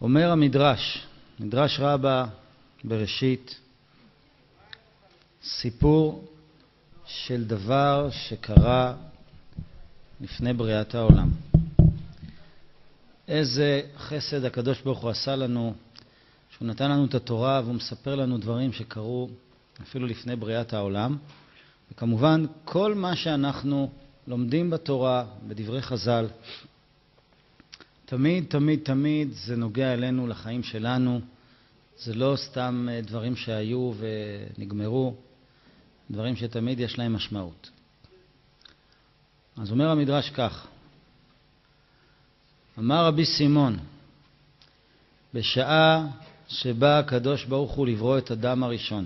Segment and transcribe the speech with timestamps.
[0.00, 1.06] אומר המדרש,
[1.40, 2.26] מדרש רבה
[2.84, 3.60] בראשית,
[5.42, 6.24] סיפור
[7.06, 8.94] של דבר שקרה
[10.20, 11.30] לפני בריאת העולם.
[13.28, 15.74] איזה חסד הקדוש ברוך הוא עשה לנו,
[16.50, 19.28] שהוא נתן לנו את התורה והוא מספר לנו דברים שקרו
[19.82, 21.16] אפילו לפני בריאת העולם.
[21.92, 23.90] וכמובן, כל מה שאנחנו
[24.26, 26.26] לומדים בתורה, בדברי חז"ל,
[28.10, 31.20] תמיד, תמיד, תמיד זה נוגע אלינו, לחיים שלנו.
[31.98, 35.14] זה לא סתם אה, דברים שהיו ונגמרו,
[36.10, 37.70] דברים שתמיד יש להם משמעות.
[39.56, 40.66] אז אומר המדרש כך:
[42.78, 43.78] אמר רבי סימון,
[45.34, 46.06] בשעה
[46.48, 49.04] שבא הקדוש ברוך הוא לברוא את אדם הראשון,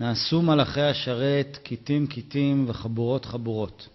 [0.00, 3.88] נעשו מלאכי השרת כיתים כיתים וחבורות חבורות.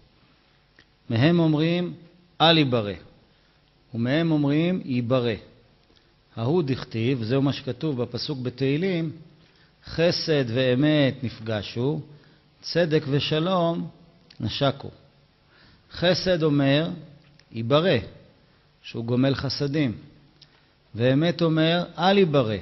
[1.10, 1.94] מהם אומרים
[2.40, 3.09] אל ייברא,
[3.94, 5.32] ומהם אומרים ייברא.
[6.36, 9.12] ההוא דכתיב, זהו מה שכתוב בפסוק בתהילים,
[9.84, 12.00] חסד ואמת נפגשו,
[12.60, 13.88] צדק ושלום
[14.40, 14.90] נשקו.
[15.92, 16.88] חסד אומר,
[17.52, 17.96] ייברא,
[18.82, 19.98] שהוא גומל חסדים,
[20.94, 22.56] ואמת אומר, אל ייברא,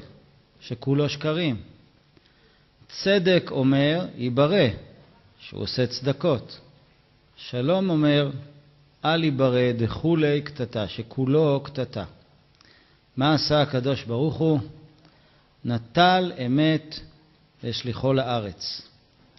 [0.60, 1.56] שכולו שקרים.
[2.88, 4.66] צדק אומר, ייברא,
[5.40, 6.60] שהוא עושה צדקות.
[7.36, 8.30] שלום אומר,
[9.04, 12.04] אל ייברא דכולי קטטה, שכולו קטטה.
[13.16, 14.60] מה עשה הקדוש ברוך הוא?
[15.64, 17.00] נטל אמת
[17.64, 18.82] והשליחו לארץ.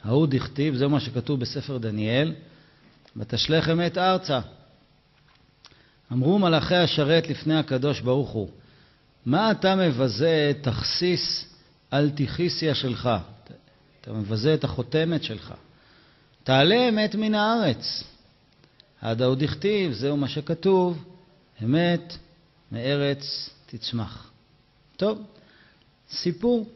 [0.03, 2.33] ההוא דכתיב, זה מה שכתוב בספר דניאל,
[3.17, 4.39] ותשלך אמת ארצה.
[6.11, 8.49] אמרו מלאכי השרת לפני הקדוש ברוך הוא,
[9.25, 11.45] מה אתה מבזה תכסיס
[11.91, 13.09] על תכיסיה שלך?
[14.01, 15.53] אתה מבזה את החותמת שלך.
[16.43, 18.03] תעלה אמת מן הארץ.
[19.01, 21.05] עד ההוא דכתיב, זהו מה שכתוב,
[21.63, 22.17] אמת
[22.71, 24.31] מארץ תצמח.
[24.97, 25.21] טוב,
[26.09, 26.69] סיפור.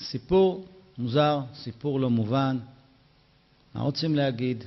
[0.00, 0.66] סיפור
[0.98, 2.58] מוזר, סיפור לא מובן.
[3.74, 4.64] מה רוצים להגיד?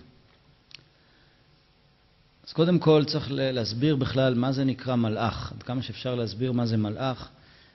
[2.47, 6.65] אז קודם כל צריך להסביר בכלל מה זה נקרא מלאך, עד כמה שאפשר להסביר מה
[6.65, 7.29] זה מלאך.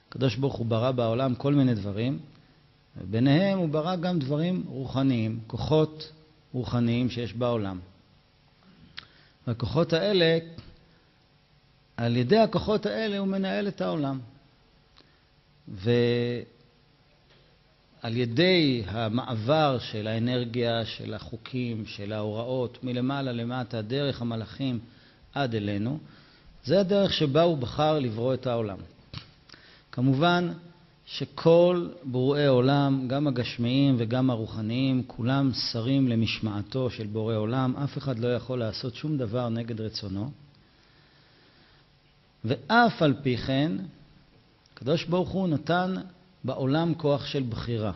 [0.09, 2.19] הקדוש ברוך הוא ברא בעולם כל מיני דברים,
[3.01, 6.13] וביניהם הוא ברא גם דברים רוחניים, כוחות
[6.53, 7.79] רוחניים שיש בעולם.
[9.47, 10.39] והכוחות האלה,
[11.97, 14.21] על ידי הכוחות האלה הוא מנהל את העולם.
[15.69, 15.97] ועל
[18.05, 24.78] ידי המעבר של האנרגיה, של החוקים, של ההוראות, מלמעלה למטה, דרך המלאכים
[25.34, 25.99] עד אלינו,
[26.65, 28.78] זה הדרך שבה הוא בחר לברוא את העולם.
[29.93, 30.53] כמובן
[31.12, 38.19] שכל בוראי עולם, גם הגשמיים וגם הרוחניים, כולם שרים למשמעתו של בורא עולם, אף אחד
[38.19, 40.31] לא יכול לעשות שום דבר נגד רצונו.
[42.44, 43.72] ואף על פי כן,
[44.75, 45.94] הקדוש ברוך הוא נתן
[46.44, 47.92] בעולם כוח של בחירה.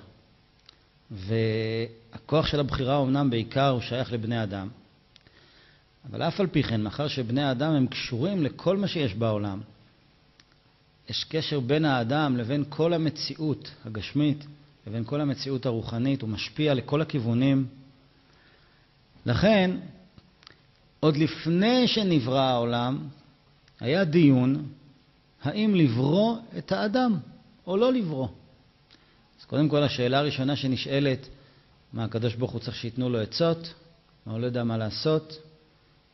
[1.10, 4.68] והכוח של הבחירה אומנם בעיקר הוא שייך לבני אדם,
[6.10, 9.60] אבל אף על פי כן, מאחר שבני האדם הם קשורים לכל מה שיש בעולם,
[11.08, 14.46] יש קשר בין האדם לבין כל המציאות הגשמית,
[14.86, 17.66] לבין כל המציאות הרוחנית, הוא משפיע לכל הכיוונים.
[19.26, 19.70] לכן,
[21.00, 23.08] עוד לפני שנברא העולם,
[23.80, 24.66] היה דיון
[25.42, 27.18] האם לברוא את האדם
[27.66, 28.28] או לא לברוא.
[29.40, 31.28] אז קודם כל השאלה הראשונה שנשאלת,
[31.92, 33.74] מה הקדוש ברוך הוא צריך שייתנו לו עצות?
[34.26, 35.38] מה הוא לא יודע מה לעשות?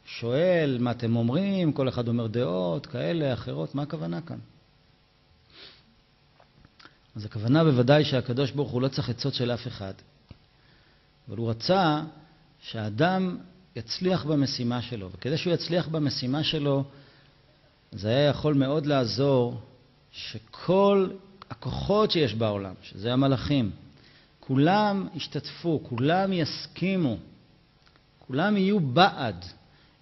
[0.07, 1.73] שואל, מה אתם אומרים?
[1.73, 4.39] כל אחד אומר דעות כאלה, אחרות, מה הכוונה כאן?
[7.17, 9.93] אז הכוונה בוודאי שהקדוש ברוך הוא לא צריך עצות של אף אחד,
[11.29, 12.03] אבל הוא רצה
[12.61, 13.39] שהאדם
[13.77, 16.85] יצליח במשימה שלו, וכדי שהוא יצליח במשימה שלו,
[17.93, 19.61] זה היה יכול מאוד לעזור
[20.13, 21.11] שכל
[21.51, 23.71] הכוחות שיש בעולם, שזה המלאכים,
[24.41, 27.17] כולם ישתתפו, כולם יסכימו,
[28.19, 29.45] כולם יהיו בעד.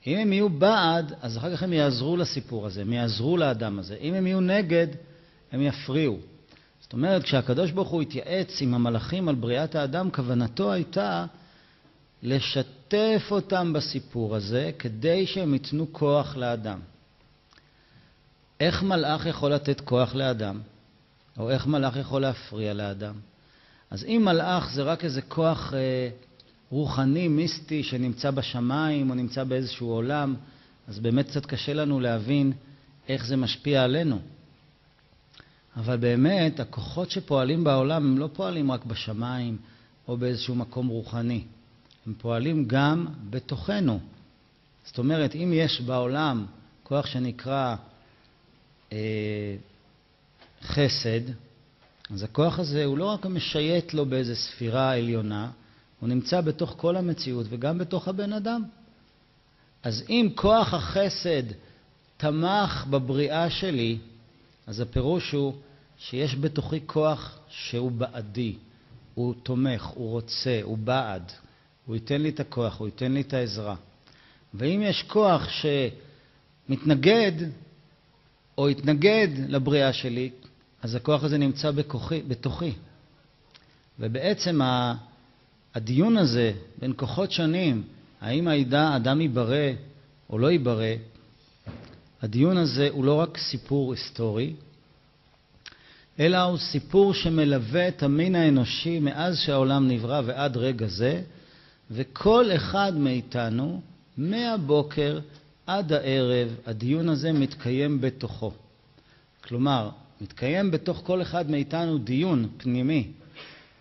[0.07, 3.97] אם הם יהיו בעד, אז אחר כך הם יעזרו לסיפור הזה, הם יעזרו לאדם הזה.
[4.01, 4.87] אם הם יהיו נגד,
[5.53, 6.19] הם יפריעו.
[6.89, 11.27] זאת אומרת, כשהקדוש ברוך הוא התייעץ עם המלאכים על בריאת האדם, כוונתו הייתה
[12.23, 16.81] לשתף אותם בסיפור הזה כדי שהם ייתנו כוח לאדם.
[18.61, 20.61] איך מלאך יכול לתת כוח לאדם?
[21.39, 23.15] או איך מלאך יכול להפריע לאדם?
[23.91, 26.09] אז אם מלאך זה רק איזה כוח אה,
[26.71, 30.35] רוחני, מיסטי, שנמצא בשמיים או נמצא באיזשהו עולם,
[30.89, 32.53] אז באמת קצת קשה לנו להבין
[33.09, 34.21] איך זה משפיע עלינו.
[35.79, 39.57] אבל באמת, הכוחות שפועלים בעולם הם לא פועלים רק בשמיים
[40.09, 41.45] או באיזשהו מקום רוחני,
[42.07, 44.01] הם פועלים גם בתוכנו.
[44.85, 46.47] זאת אומרת, אם יש בעולם
[46.83, 47.77] כוח שנקרא
[48.93, 49.57] אה,
[50.63, 51.21] חסד,
[52.11, 55.51] אז הכוח הזה הוא לא רק משייט לו באיזו ספירה עליונה,
[56.01, 58.65] הוא נמצא בתוך כל המציאות וגם בתוך הבן אדם.
[59.83, 61.43] אז אם כוח החסד
[62.17, 63.99] תמך בבריאה שלי,
[64.67, 65.55] אז הפירוש הוא
[65.99, 68.55] שיש בתוכי כוח שהוא בעדי,
[69.15, 71.33] הוא תומך, הוא רוצה, הוא בעד,
[71.87, 73.77] הוא ייתן לי את הכוח, הוא ייתן לי את העזרה.
[74.55, 75.49] ואם יש כוח
[76.69, 77.33] שמתנגד
[78.59, 80.31] או יתנגד לבריאה שלי,
[80.83, 82.73] אז הכוח הזה נמצא בכוחי, בתוכי.
[83.99, 84.61] ובעצם
[85.75, 87.83] הדיון הזה בין כוחות שונים,
[88.21, 89.71] האם האדם ייברא
[90.31, 90.93] או לא ייברא,
[92.23, 94.55] הדיון הזה הוא לא רק סיפור היסטורי,
[96.21, 101.23] אלא הוא סיפור שמלווה את המין האנושי מאז שהעולם נברא ועד רגע זה,
[101.91, 103.81] וכל אחד מאיתנו,
[104.17, 105.21] מהבוקר
[105.67, 108.53] עד הערב, הדיון הזה מתקיים בתוכו.
[109.45, 113.09] כלומר, מתקיים בתוך כל אחד מאיתנו דיון פנימי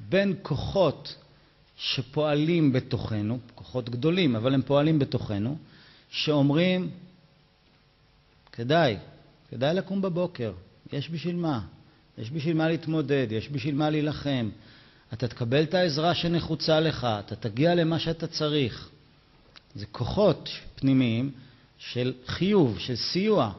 [0.10, 1.16] בין כוחות
[1.78, 5.58] שפועלים בתוכנו, כוחות גדולים, אבל הם פועלים בתוכנו,
[6.10, 6.90] שאומרים,
[8.52, 8.98] כדאי,
[9.50, 10.54] כדאי לקום בבוקר,
[10.94, 11.62] יש בשביל מה,
[12.18, 14.50] יש בשביל מה להתמודד, יש בשביל מה להילחם.
[15.14, 18.90] אתה תקבל את העזרה שנחוצה לך, אתה תגיע למה שאתה צריך.
[19.76, 21.32] זה כוחות פנימיים
[21.78, 23.52] של חיוב, של סיוע,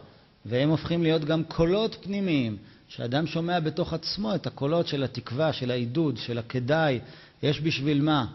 [0.47, 2.57] והם הופכים להיות גם קולות פנימיים,
[2.89, 7.01] שאדם שומע בתוך עצמו את הקולות של התקווה, של העידוד, של הכדאי,
[7.43, 8.27] יש בשביל מה.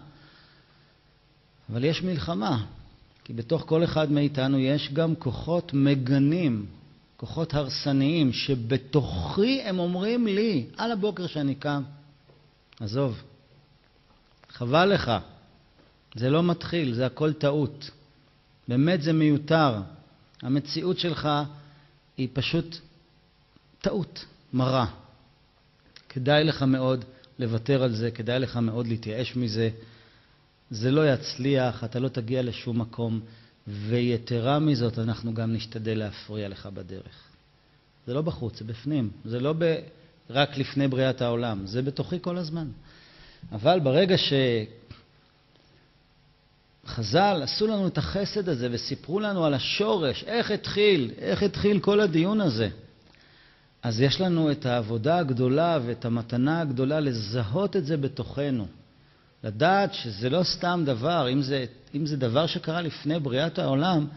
[1.71, 2.65] אבל יש מלחמה,
[3.23, 6.65] כי בתוך כל אחד מאיתנו יש גם כוחות מגנים,
[7.23, 11.83] כוחות הרסניים, שבתוכי הם אומרים לי, על הבוקר שאני קם,
[12.79, 13.23] עזוב,
[14.49, 15.11] חבל לך,
[16.15, 17.89] זה לא מתחיל, זה הכל טעות.
[18.67, 19.81] באמת זה מיותר.
[20.41, 21.29] המציאות שלך
[22.17, 22.77] היא פשוט
[23.81, 24.85] טעות, מרה.
[26.09, 27.05] כדאי לך מאוד
[27.39, 29.69] לוותר על זה, כדאי לך מאוד להתייאש מזה.
[30.71, 33.19] זה לא יצליח, אתה לא תגיע לשום מקום,
[33.67, 37.27] ויתרה מזאת, אנחנו גם נשתדל להפריע לך בדרך.
[38.07, 39.09] זה לא בחוץ, זה בפנים.
[39.25, 39.75] זה לא ב...
[40.29, 42.67] רק לפני בריאת העולם, זה בתוכי כל הזמן.
[43.51, 44.15] אבל ברגע
[46.85, 51.99] שחז"ל עשו לנו את החסד הזה וסיפרו לנו על השורש, איך התחיל, איך התחיל כל
[51.99, 52.69] הדיון הזה,
[53.83, 58.67] אז יש לנו את העבודה הגדולה ואת המתנה הגדולה לזהות את זה בתוכנו.
[59.43, 64.07] לדעת שזה לא סתם דבר, אם זה, אם זה דבר שקרה לפני בריאת העולם,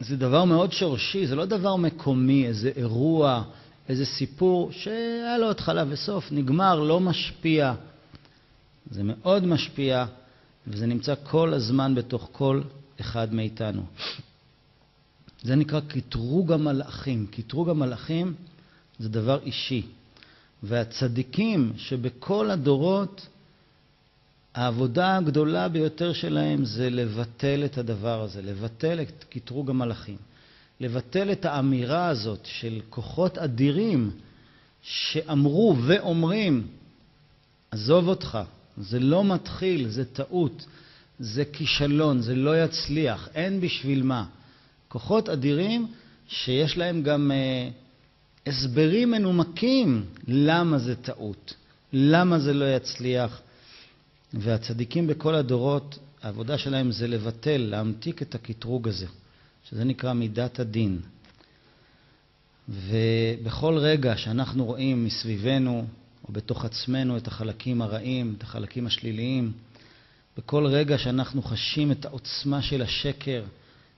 [0.00, 3.42] זה דבר מאוד שורשי, זה לא דבר מקומי, איזה אירוע,
[3.88, 7.74] איזה סיפור שהיה לו התחלה וסוף, נגמר, לא משפיע.
[8.90, 10.06] זה מאוד משפיע,
[10.66, 12.62] וזה נמצא כל הזמן בתוך כל
[13.00, 13.82] אחד מאיתנו.
[15.42, 17.26] זה נקרא קטרוג המלאכים.
[17.30, 18.34] קטרוג המלאכים
[18.98, 19.82] זה דבר אישי.
[20.62, 23.26] והצדיקים שבכל הדורות,
[24.54, 30.16] העבודה הגדולה ביותר שלהם זה לבטל את הדבר הזה, לבטל את קטרוג המלאכים.
[30.80, 34.10] לבטל את האמירה הזאת של כוחות אדירים
[34.82, 36.66] שאמרו ואומרים,
[37.70, 38.38] עזוב אותך,
[38.78, 40.66] זה לא מתחיל, זה טעות,
[41.18, 44.24] זה כישלון, זה לא יצליח, אין בשביל מה.
[44.88, 45.86] כוחות אדירים
[46.28, 47.68] שיש להם גם אה,
[48.46, 51.54] הסברים מנומקים למה זה טעות,
[51.92, 53.40] למה זה לא יצליח.
[54.34, 59.06] והצדיקים בכל הדורות, העבודה שלהם זה לבטל, להמתיק את הקטרוג הזה.
[59.70, 61.00] שזה נקרא מידת הדין.
[62.68, 65.86] ובכל רגע שאנחנו רואים מסביבנו
[66.28, 69.52] או בתוך עצמנו את החלקים הרעים, את החלקים השליליים,
[70.38, 73.44] בכל רגע שאנחנו חשים את העוצמה של השקר,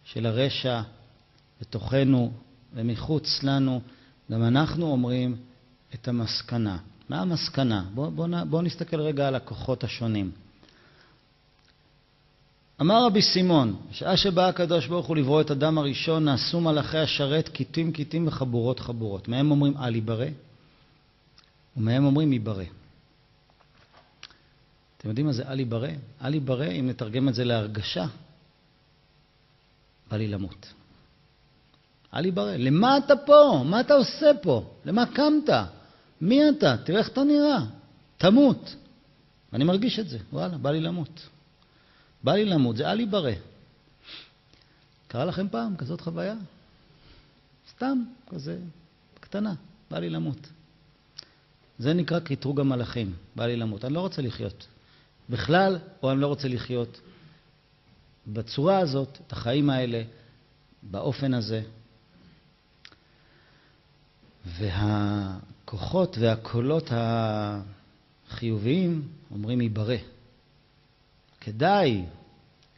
[0.04, 0.82] של הרשע,
[1.60, 2.32] בתוכנו
[2.74, 3.80] ומחוץ לנו,
[4.32, 5.36] גם אנחנו אומרים
[5.94, 6.78] את המסקנה.
[7.10, 7.84] מה המסקנה?
[7.94, 10.30] בואו בוא, בוא נסתכל רגע על הכוחות השונים.
[12.80, 17.48] אמר רבי סימון, בשעה שבא הקדוש ברוך הוא לברוא את אדם הראשון, נעשו מלאכי השרת
[17.48, 19.28] קיטים קיטים וחבורות חבורות.
[19.28, 20.26] מהם אומרים אל ייברא,
[21.76, 22.64] ומהם אומרים ייברא.
[24.98, 25.88] אתם יודעים מה זה אל ייברא?
[26.24, 28.06] אל ייברא, אם נתרגם את זה להרגשה,
[30.10, 30.72] בא לי למות.
[32.14, 32.56] אל ייברא.
[32.56, 33.62] למה אתה פה?
[33.64, 34.64] מה אתה עושה פה?
[34.84, 35.50] למה קמת?
[36.20, 36.76] מי אתה?
[36.76, 37.58] תראה איך אתה נראה.
[38.16, 38.76] תמות.
[39.52, 41.28] ואני מרגיש את זה, וואלה, בא לי למות.
[42.24, 43.32] בא לי למות, זה אל ייברא.
[45.08, 46.34] קרה לכם פעם כזאת חוויה?
[47.70, 48.58] סתם, כזה,
[49.20, 49.54] קטנה,
[49.90, 50.48] בא לי למות.
[51.78, 53.84] זה נקרא קטרוג המלאכים, בא לי למות.
[53.84, 54.66] אני לא רוצה לחיות.
[55.30, 57.00] בכלל, או אני לא רוצה לחיות
[58.26, 60.02] בצורה הזאת, את החיים האלה,
[60.82, 61.62] באופן הזה.
[65.60, 66.90] והכוחות והקולות
[68.30, 69.96] החיוביים אומרים ייברא.
[71.40, 72.04] כדאי,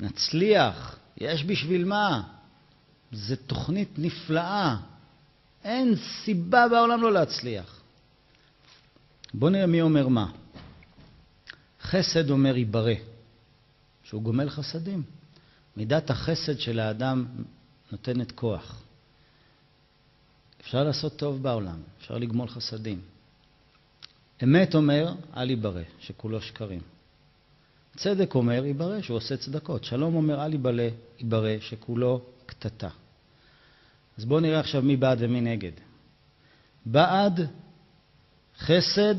[0.00, 2.22] נצליח, יש בשביל מה.
[3.12, 4.76] זו תוכנית נפלאה.
[5.64, 7.80] אין סיבה בעולם לא להצליח.
[9.34, 10.30] בואו נראה מי אומר מה.
[11.82, 12.94] חסד אומר ייברא,
[14.04, 15.02] שהוא גומל חסדים.
[15.76, 17.26] מידת החסד של האדם
[17.92, 18.81] נותנת כוח.
[20.62, 23.00] אפשר לעשות טוב בעולם, אפשר לגמול חסדים.
[24.42, 26.80] אמת אומר, אל ייברא, שכולו שקרים.
[27.96, 29.84] צדק אומר, ייברא, שהוא עושה צדקות.
[29.84, 30.52] שלום אומר, אל
[31.18, 32.88] ייברא, שכולו קטטה.
[34.18, 35.72] אז בואו נראה עכשיו מי בעד ומי נגד.
[36.86, 37.40] בעד
[38.58, 39.14] חסד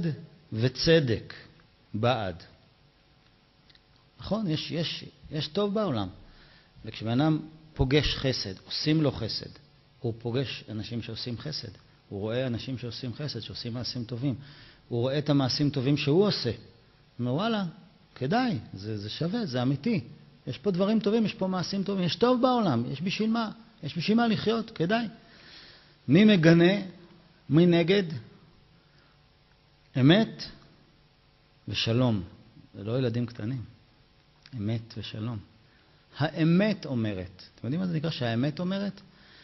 [0.54, 1.34] וצדק.
[1.94, 2.44] בעד.
[4.20, 4.48] נכון?
[4.48, 6.08] יש, יש, יש טוב בעולם.
[6.86, 7.40] וכשבן אדם
[7.74, 9.50] פוגש חסד, עושים לו חסד,
[10.04, 11.68] הוא פוגש אנשים שעושים חסד.
[12.10, 14.36] הוא רואה אנשים שעושים חסד, שעושים מעשים טובים.
[14.90, 16.50] הוא רואה את המעשים טובים שהוא עושה.
[16.50, 16.56] הוא
[17.20, 17.66] אומר, וואלה,
[18.16, 20.02] כדאי, זה, זה שווה, זה אמיתי.
[20.48, 23.52] יש פה דברים טובים, יש פה מעשים טובים, יש טוב בעולם, יש בשביל מה,
[23.84, 25.06] יש בשביל מה לחיות, כדאי.
[26.08, 26.74] מי מגנה?
[27.50, 28.04] מי נגד?
[30.00, 30.44] אמת
[31.68, 32.24] ושלום.
[32.76, 33.62] זה לא ילדים קטנים.
[34.58, 35.38] אמת ושלום.
[36.18, 39.02] האמת אומרת, אתם יודעים מה זה נקרא שהאמת אומרת?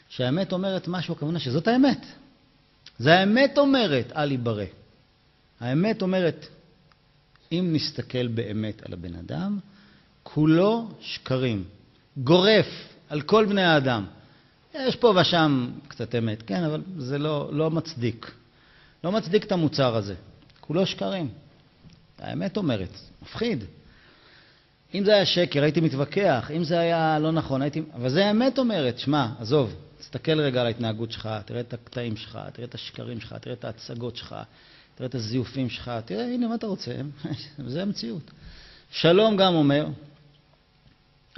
[0.09, 2.05] שהאמת אומרת משהו, הכוונה שזאת האמת.
[2.99, 4.63] זה האמת אומרת, אל ייברא.
[5.59, 6.47] האמת אומרת,
[7.51, 9.59] אם נסתכל באמת על הבן אדם,
[10.23, 11.63] כולו שקרים.
[12.17, 12.65] גורף
[13.09, 14.05] על כל בני האדם.
[14.75, 18.31] יש פה ושם קצת אמת, כן, אבל זה לא, לא מצדיק.
[19.03, 20.15] לא מצדיק את המוצר הזה.
[20.61, 21.29] כולו שקרים.
[22.19, 23.63] האמת אומרת, מפחיד.
[24.93, 27.81] אם זה היה שקר, הייתי מתווכח, אם זה היה לא נכון, הייתי...
[27.95, 32.39] אבל זה האמת אומרת, שמע, עזוב, תסתכל רגע על ההתנהגות שלך, תראה את הקטעים שלך,
[32.53, 34.35] תראה את השקרים שלך, תראה את ההצגות שלך,
[34.95, 36.91] תראה את הזיופים שלך, תראה, הנה, מה אתה רוצה?
[37.67, 38.31] זה המציאות.
[38.91, 39.87] שלום גם אומר,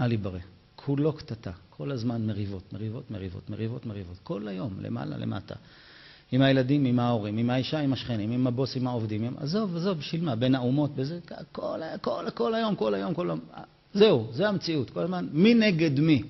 [0.02, 0.40] אל ייברא.
[0.76, 5.56] כולו קטטה, כל הזמן מריבות, מריבות, מריבות, מריבות, מריבות, כל היום, למעלה, למטה.
[6.32, 9.34] עם הילדים, עם ההורים, עם האישה, עם השכנים, עם הבוס, עם העובדים, עם...
[9.38, 10.36] עזוב, עזוב, בשביל מה?
[10.36, 11.20] בין האומות, בזה,
[11.52, 13.40] כל, כל, כל היום, כל היום, כל היום.
[13.94, 16.24] זהו, זה המציאות, כל הזמן, מי נגד מי.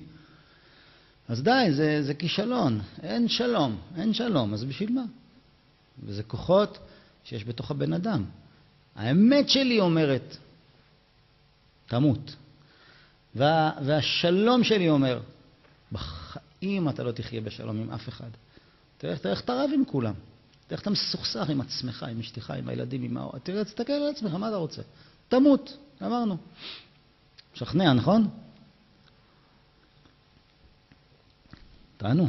[1.32, 5.04] אז די, זה, זה כישלון, אין שלום, אין שלום, אז בשביל מה?
[6.04, 6.78] וזה כוחות
[7.24, 8.24] שיש בתוך הבן אדם.
[8.96, 10.36] האמת שלי אומרת,
[11.86, 12.36] תמות.
[13.34, 15.20] וה, והשלום שלי אומר,
[15.92, 18.30] בחיים אתה לא תחיה בשלום עם אף אחד.
[18.98, 20.14] תראה, איך אתה רב עם כולם.
[20.14, 23.38] תראה איך אתה מסוכסך עם עצמך, עם אשתך, עם הילדים, עם האור.
[23.38, 24.82] תראה, תסתכל על עצמך, מה אתה רוצה?
[25.28, 26.36] תמות, אמרנו.
[27.54, 28.28] משכנע, נכון?
[32.02, 32.28] תענו.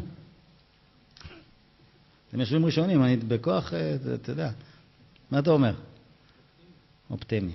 [2.30, 4.52] אתם יושבים ראשונים, אני בכוח, אה, אתה יודע.
[5.32, 5.74] מה אתה אומר?
[7.12, 7.52] אופטימי.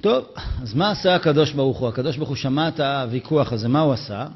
[0.00, 0.24] טוב,
[0.62, 1.88] אז מה עשה הקדוש ברוך הוא?
[1.88, 4.26] הקדוש ברוך הוא שמע את הוויכוח הזה, מה הוא עשה?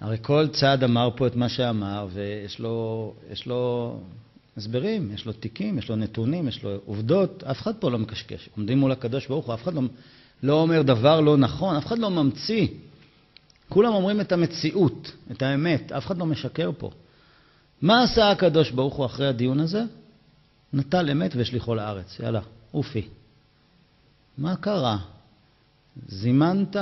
[0.00, 3.14] הרי כל צד אמר פה את מה שאמר, ויש לו,
[3.46, 4.00] לו
[4.56, 8.48] הסברים, יש לו תיקים, יש לו נתונים, יש לו עובדות, אף אחד פה לא מקשקש.
[8.56, 9.82] עומדים מול הקדוש ברוך הוא, אף אחד לא,
[10.42, 12.66] לא אומר דבר לא נכון, אף אחד לא ממציא.
[13.68, 16.90] כולם אומרים את המציאות, את האמת, אף אחד לא משקר פה.
[17.82, 19.84] מה עשה הקדוש ברוך הוא אחרי הדיון הזה?
[20.72, 22.20] נטל אמת והשליחו לארץ.
[22.20, 22.40] יאללה,
[22.74, 23.08] אופי.
[24.38, 24.98] מה קרה?
[26.08, 26.76] זימנת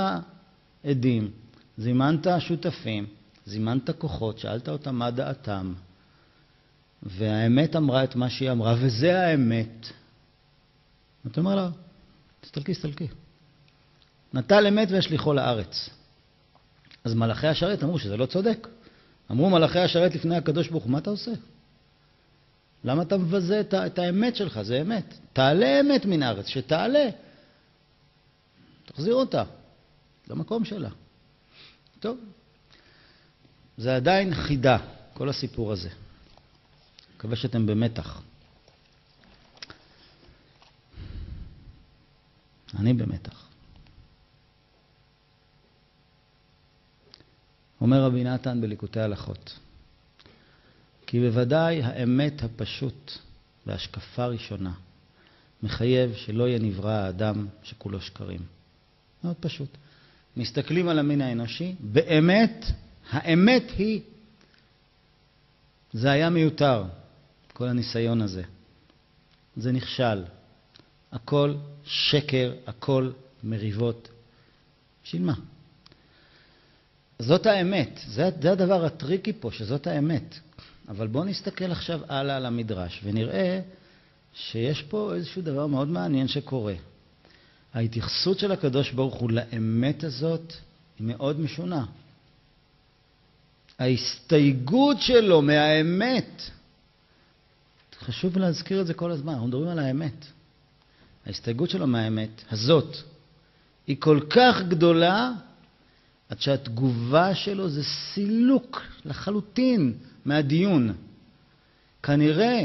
[0.83, 1.31] עדים,
[1.77, 3.05] זימנת שותפים,
[3.45, 5.73] זימנת כוחות, שאלת אותם מה דעתם,
[7.03, 9.87] והאמת אמרה את מה שהיא אמרה, וזה האמת.
[11.27, 11.69] אתה אומר לה,
[12.41, 13.07] תסתלקי, תסתלקי.
[14.33, 15.89] נטל אמת והשליחו לארץ.
[17.03, 18.67] אז מלאכי השרת אמרו שזה לא צודק.
[19.31, 21.31] אמרו מלאכי השרת לפני הקדוש ברוך הוא, מה אתה עושה?
[22.83, 24.61] למה אתה מבזה את, את האמת שלך?
[24.61, 25.13] זה אמת.
[25.33, 27.09] תעלה אמת מן הארץ, שתעלה.
[28.85, 29.43] תחזיר אותה
[30.27, 30.89] למקום שלה.
[31.99, 32.17] טוב,
[33.77, 34.77] זה עדיין חידה,
[35.13, 35.89] כל הסיפור הזה.
[37.15, 38.21] מקווה שאתם במתח.
[42.79, 43.48] אני במתח.
[47.81, 49.59] אומר רבי נתן בליקוטי הלכות,
[51.07, 53.11] כי בוודאי האמת הפשוט
[53.67, 54.71] והשקפה ראשונה
[55.63, 58.41] מחייב שלא יהיה נברא האדם שכולו שקרים.
[59.23, 59.69] מאוד פשוט.
[60.37, 62.65] מסתכלים על המין האנושי, באמת,
[63.09, 64.01] האמת היא,
[65.93, 66.83] זה היה מיותר,
[67.53, 68.43] כל הניסיון הזה.
[69.57, 70.23] זה נכשל.
[71.11, 71.55] הכל
[71.85, 73.11] שקר, הכל
[73.43, 74.09] מריבות.
[75.03, 75.33] בשביל מה?
[77.21, 80.35] זאת האמת, זה, זה הדבר הטריקי פה, שזאת האמת.
[80.89, 83.59] אבל בואו נסתכל עכשיו הלאה על המדרש ונראה
[84.33, 86.73] שיש פה איזשהו דבר מאוד מעניין שקורה.
[87.73, 90.53] ההתייחסות של הקדוש ברוך הוא לאמת הזאת
[90.99, 91.85] היא מאוד משונה.
[93.79, 96.41] ההסתייגות שלו מהאמת,
[97.99, 100.25] חשוב להזכיר את זה כל הזמן, אנחנו מדברים על האמת.
[101.25, 102.97] ההסתייגות שלו מהאמת הזאת
[103.87, 105.31] היא כל כך גדולה,
[106.29, 109.93] עד שהתגובה שלו זה סילוק לחלוטין
[110.25, 110.93] מהדיון.
[112.03, 112.63] כנראה,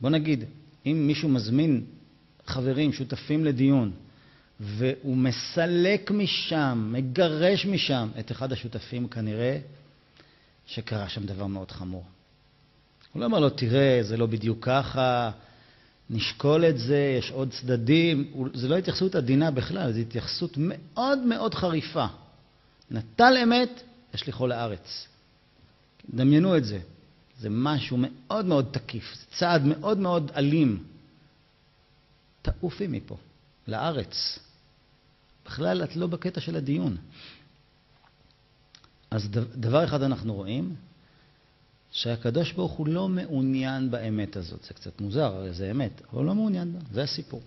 [0.00, 0.44] בוא נגיד,
[0.86, 1.84] אם מישהו מזמין
[2.46, 3.92] חברים, שותפים לדיון,
[4.60, 9.58] והוא מסלק משם, מגרש משם את אחד השותפים, כנראה
[10.66, 12.04] שקרה שם דבר מאוד חמור.
[13.12, 15.30] הוא לא אומר לו, תראה, זה לא בדיוק ככה,
[16.10, 18.32] נשקול את זה, יש עוד צדדים.
[18.54, 22.06] זה לא התייחסות עדינה בכלל, זו התייחסות מאוד מאוד חריפה.
[22.92, 23.82] נטל אמת,
[24.14, 25.06] ישליכו לארץ.
[26.14, 26.80] דמיינו את זה.
[27.38, 30.84] זה משהו מאוד מאוד תקיף, זה צעד מאוד מאוד אלים.
[32.42, 33.16] תעופי מפה,
[33.68, 34.38] לארץ.
[35.46, 36.96] בכלל, את לא בקטע של הדיון.
[39.10, 40.76] אז דבר אחד אנחנו רואים,
[41.90, 44.62] שהקדוש ברוך הוא לא מעוניין באמת הזאת.
[44.62, 47.42] זה קצת מוזר, הרי זה אמת, אבל הוא לא מעוניין בה, זה הסיפור.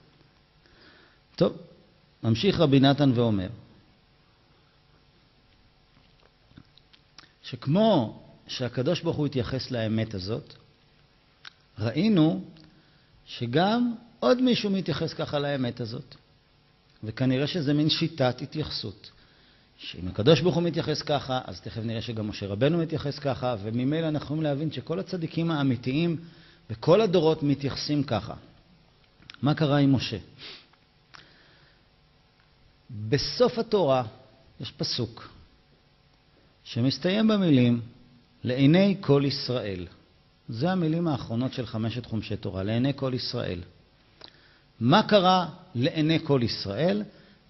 [1.35, 1.57] טוב,
[2.23, 3.49] ממשיך רבי נתן ואומר,
[7.49, 10.53] שכמו שהקדוש ברוך הוא התייחס לאמת הזאת,
[11.79, 12.43] ראינו
[13.25, 16.15] שגם עוד מישהו מתייחס ככה לאמת הזאת.
[17.03, 19.11] וכנראה שזה מין שיטת התייחסות.
[19.77, 24.07] שאם הקדוש ברוך הוא מתייחס ככה, אז תכף נראה שגם משה רבנו מתייחס ככה, וממילא
[24.07, 26.17] אנחנו יכולים להבין שכל הצדיקים האמיתיים
[26.69, 28.33] בכל הדורות מתייחסים ככה.
[29.41, 30.17] מה קרה עם משה?
[32.89, 34.03] בסוף התורה
[34.59, 35.34] יש פסוק
[36.65, 37.81] שמסתיים במילים
[38.43, 39.87] לעיני כל ישראל.
[40.49, 43.59] זה המילים האחרונות של חמשת חומשי תורה, לעיני כל ישראל.
[44.79, 47.03] מה קרה לעיני כל ישראל?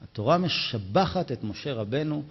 [0.03, 2.23] התורה משבחת את משה רבנו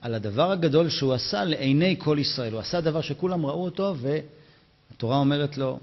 [0.00, 2.52] על הדבר הגדול שהוא עשה לעיני כל ישראל.
[2.52, 5.78] הוא עשה דבר שכולם ראו אותו, והתורה אומרת לו,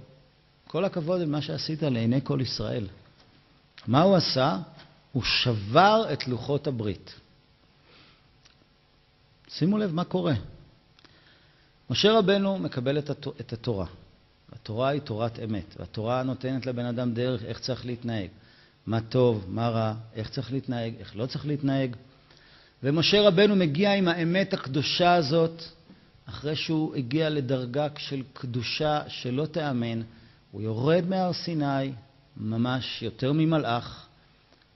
[0.67, 2.87] כל הכבוד למה שעשית לעיני כל ישראל.
[3.87, 4.57] מה הוא עשה?
[5.11, 7.13] הוא שבר את לוחות הברית.
[9.53, 10.33] שימו לב מה קורה.
[11.89, 12.97] משה רבנו מקבל
[13.39, 13.85] את התורה.
[14.51, 18.27] התורה היא תורת אמת, והתורה נותנת לבן אדם דרך איך צריך להתנהג.
[18.85, 21.95] מה טוב, מה רע, איך צריך להתנהג, איך לא צריך להתנהג.
[22.83, 25.63] ומשה רבנו מגיע עם האמת הקדושה הזאת,
[26.25, 30.01] אחרי שהוא הגיע לדרגה של קדושה שלא תיאמן,
[30.51, 31.91] הוא יורד מהר סיני,
[32.37, 34.07] ממש יותר ממלאך,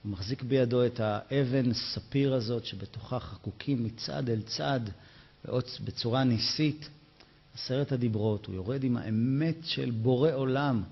[0.06, 4.80] הוא מחזיק בידו את האבן ספיר הזאת שבתוכה חקוקים מצד אל צד
[5.84, 6.88] בצורה ניסית,
[7.54, 10.82] עשרת הדיברות, הוא יורד עם האמת של בורא עולם.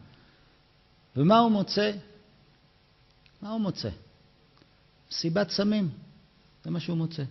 [1.17, 1.93] ומה הוא מוצא?
[3.43, 3.89] מה הוא מוצא?
[5.11, 5.91] סיבת סמים,
[6.65, 7.23] זה מה שהוא מוצא.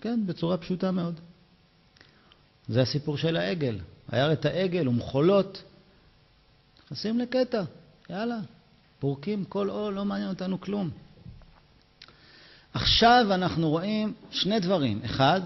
[0.00, 1.20] כן, בצורה פשוטה מאוד.
[2.68, 3.78] זה הסיפור של העגל.
[4.08, 5.62] היה את העגל ומחולות,
[6.84, 7.62] נכנסים לקטע,
[8.10, 8.38] יאללה,
[9.04, 10.90] פורקים כל עול, לא מעניין אותנו כלום.
[12.72, 15.00] עכשיו אנחנו רואים שני דברים.
[15.04, 15.40] אחד,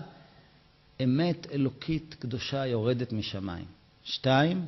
[1.05, 3.65] אמת אלוקית קדושה יורדת משמיים.
[4.05, 4.67] שתיים,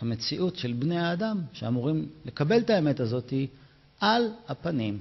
[0.00, 3.48] המציאות של בני האדם, שאמורים לקבל את האמת הזאת, היא
[4.00, 5.00] על הפנים.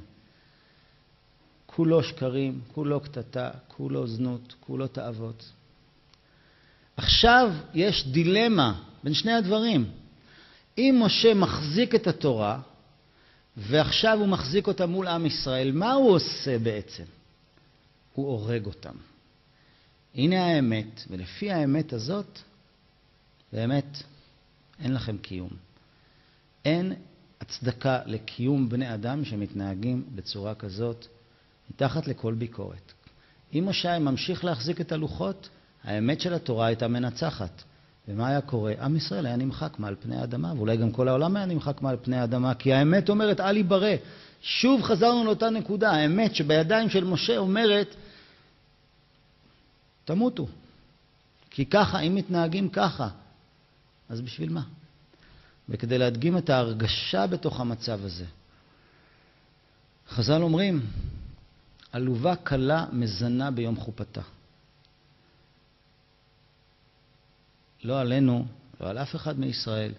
[1.65, 5.51] כולו שקרים, כולו קטטה, כולו זנות, כולו תאוות.
[6.97, 9.91] עכשיו יש דילמה בין שני הדברים.
[10.79, 12.59] אם משה מחזיק את התורה,
[13.57, 17.03] ועכשיו הוא מחזיק אותה מול עם ישראל, מה הוא עושה בעצם?
[18.13, 18.95] הוא הורג אותם.
[20.15, 22.39] הנה האמת, ולפי האמת הזאת,
[23.53, 24.03] באמת,
[24.79, 25.49] אין לכם קיום.
[26.65, 26.93] אין
[27.41, 31.07] הצדקה לקיום בני אדם שמתנהגים בצורה כזאת,
[31.71, 32.93] מתחת לכל ביקורת.
[33.53, 35.49] אם משה ממשיך להחזיק את הלוחות,
[35.83, 37.63] האמת של התורה הייתה מנצחת.
[38.09, 38.73] ומה היה קורה?
[38.81, 42.17] עם ישראל היה נמחק מעל פני האדמה, ואולי גם כל העולם היה נמחק מעל פני
[42.17, 43.95] האדמה, כי האמת אומרת, אל ייברא.
[44.41, 47.95] שוב חזרנו לאותה נקודה, האמת שבידיים של משה אומרת,
[50.05, 50.47] תמותו.
[51.49, 53.09] כי ככה, אם מתנהגים ככה,
[54.09, 54.61] אז בשביל מה?
[55.69, 58.25] וכדי להדגים את ההרגשה בתוך המצב הזה.
[60.09, 60.85] חז"ל אומרים,
[61.91, 64.21] עלובה קלה מזנה ביום חופתה.
[67.83, 68.45] לא עלינו,
[68.81, 69.91] לא על אף אחד מישראל.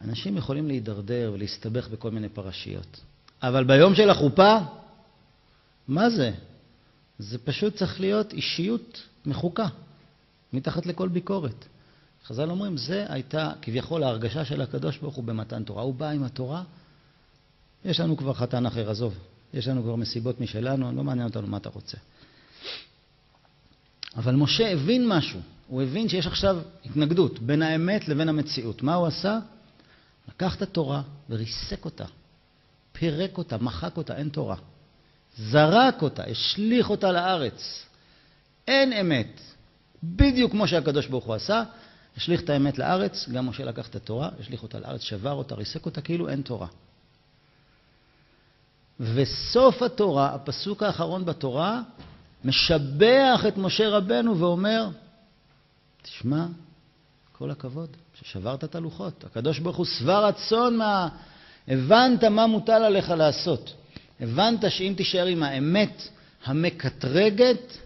[0.00, 3.00] אנשים יכולים להידרדר ולהסתבך בכל מיני פרשיות.
[3.42, 4.58] אבל ביום של החופה,
[5.88, 6.32] מה זה?
[7.18, 9.66] זה פשוט צריך להיות אישיות מחוקה,
[10.52, 11.64] מתחת לכל ביקורת.
[12.26, 15.82] חז"ל אומרים, זה הייתה כביכול ההרגשה של הקדוש ברוך הוא במתן תורה.
[15.82, 16.62] הוא בא עם התורה,
[17.84, 19.18] יש לנו כבר חתן אחר, עזוב.
[19.54, 21.96] יש לנו כבר מסיבות משלנו, לא מעניין אותנו מה אתה רוצה.
[24.16, 28.82] אבל משה הבין משהו, הוא הבין שיש עכשיו התנגדות בין האמת לבין המציאות.
[28.82, 29.38] מה הוא עשה?
[30.28, 32.04] לקח את התורה וריסק אותה,
[32.92, 34.56] פירק אותה, מחק אותה, אין תורה.
[35.38, 37.86] זרק אותה, השליך אותה לארץ.
[38.68, 39.40] אין אמת.
[40.02, 41.62] בדיוק כמו שהקדוש ברוך הוא עשה,
[42.16, 45.86] השליך את האמת לארץ, גם משה לקח את התורה, השליך אותה לארץ, שבר אותה, ריסק
[45.86, 46.66] אותה, כאילו אין תורה.
[49.00, 51.80] וסוף התורה, הפסוק האחרון בתורה,
[52.44, 54.88] משבח את משה רבנו ואומר,
[56.04, 56.46] תשמע,
[57.32, 59.24] כל הכבוד, ששברת את הלוחות.
[59.24, 61.08] הקדוש ברוך הוא שבע רצון מה...
[61.68, 63.74] הבנת מה מוטל עליך לעשות.
[64.20, 66.08] הבנת שאם תישאר עם האמת
[66.44, 67.78] המקטרגת,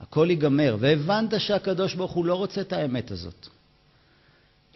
[0.00, 0.76] הכל ייגמר.
[0.80, 3.48] והבנת שהקדוש ברוך הוא לא רוצה את האמת הזאת.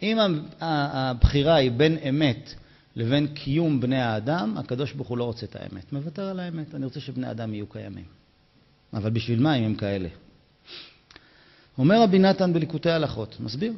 [0.01, 0.17] אם
[0.59, 2.53] הבחירה היא בין אמת
[2.95, 5.93] לבין קיום בני האדם, הקדוש ברוך הוא לא רוצה את האמת.
[5.93, 6.75] מוותר על האמת.
[6.75, 8.05] אני רוצה שבני אדם יהיו קיימים.
[8.93, 10.09] אבל בשביל מה אם הם כאלה?
[11.79, 13.73] אומר רבי נתן בליקוטי הלכות, מסביר.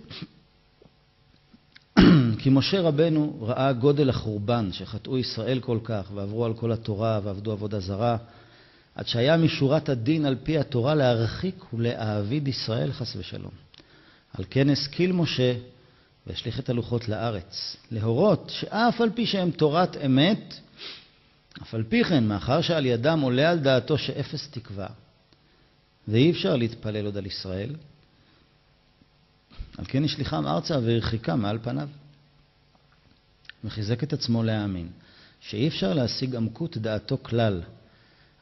[2.40, 7.52] כי משה רבנו ראה גודל החורבן שחטאו ישראל כל כך ועברו על כל התורה ועבדו
[7.52, 8.18] עבודה זרה
[8.96, 13.52] עד שהיה משורת הדין על פי התורה להרחיק ולהעביד ישראל חס ושלום.
[14.34, 15.54] על כן השכיל משה
[16.28, 20.56] והשליך את הלוחות לארץ, להורות שאף על פי שהם תורת אמת,
[21.62, 24.88] אף על פי כן, מאחר שעל ידם עולה על דעתו שאפס תקווה,
[26.08, 27.76] ואי אפשר להתפלל עוד על ישראל,
[29.82, 31.90] על כן השליחם ארצה והרחיקם מעל פניו.
[33.64, 34.90] וחיזק את עצמו להאמין
[35.40, 37.62] שאי אפשר להשיג עמקות דעתו כלל,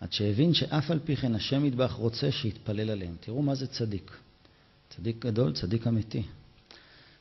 [0.02, 3.16] עד שהבין שאף על פי כן השם ידבח רוצה שיתפלל עליהם.
[3.20, 4.18] תראו מה זה צדיק.
[4.90, 6.24] צדיק גדול, צדיק אמיתי.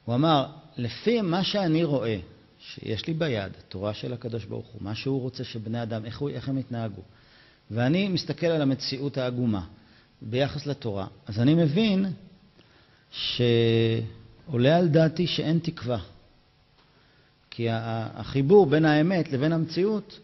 [0.05, 2.19] הוא אמר, לפי מה שאני רואה,
[2.61, 6.31] שיש לי ביד, תורה של הקדוש ברוך הוא, מה שהוא רוצה שבני אדם, איך, הוא,
[6.31, 7.03] איך הם יתנהגו,
[7.71, 9.67] ואני מסתכל על המציאות העגומה
[10.23, 12.07] ביחס לתורה, אז אני מבין
[13.13, 15.99] שעולה על דעתי שאין תקווה.
[17.51, 20.19] כי החיבור בין האמת לבין המציאות,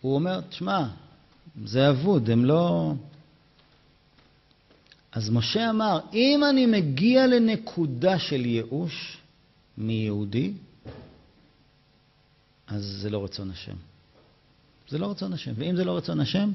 [0.00, 0.88] הוא אומר, תשמע,
[1.64, 2.92] זה אבוד, הם לא...
[5.12, 9.18] אז משה אמר, אם אני מגיע לנקודה של ייאוש
[9.78, 10.52] מיהודי,
[12.66, 13.76] אז זה לא רצון השם.
[14.88, 15.52] זה לא רצון השם.
[15.56, 16.52] ואם זה לא רצון השם,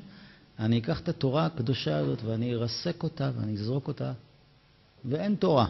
[0.59, 4.13] אני אקח את התורה הקדושה הזאת ואני ארסק אותה ואני אזרוק אותה,
[5.05, 5.67] ואין תורה.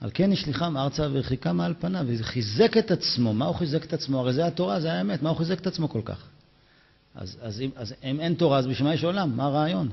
[0.00, 3.34] על כן השליחם ארצה והרחיקה מעל פניו, וחיזק את עצמו.
[3.34, 4.20] מה הוא חיזק את עצמו?
[4.20, 5.22] הרי זה התורה, זה האמת.
[5.22, 6.24] מה הוא חיזק את עצמו כל כך?
[7.14, 9.36] אז, אז, אם, אז אם אין תורה, אז בשביל מה יש עולם?
[9.36, 9.88] מה הרעיון?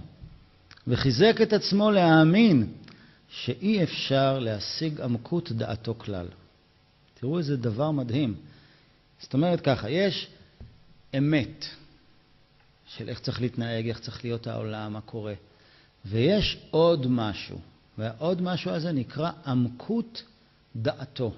[0.87, 2.73] וחיזק את עצמו להאמין
[3.29, 6.27] שאי אפשר להשיג עמקות דעתו כלל.
[7.19, 8.35] תראו איזה דבר מדהים.
[9.19, 10.27] זאת אומרת ככה, יש
[11.17, 11.65] אמת
[12.87, 15.33] של איך צריך להתנהג, איך צריך להיות העולם, מה קורה,
[16.05, 17.59] ויש עוד משהו.
[17.97, 20.23] והעוד משהו הזה נקרא עמקות
[20.75, 21.33] דעתו.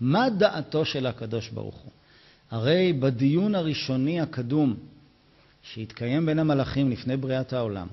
[0.00, 1.92] מה דעתו של הקדוש ברוך הוא?
[2.50, 4.76] הרי בדיון הראשוני הקדום
[5.62, 7.86] שהתקיים בין המלאכים לפני בריאת העולם,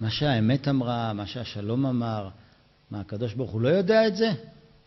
[0.00, 2.28] מה שהאמת אמרה, מה שהשלום אמר,
[2.90, 4.30] מה הקדוש ברוך הוא לא יודע את זה?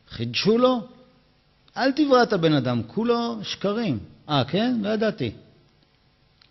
[0.09, 0.87] חידשו לו?
[1.77, 3.99] אל תברא את הבן אדם, כולו שקרים.
[4.29, 4.77] אה, כן?
[4.81, 5.31] לא ידעתי.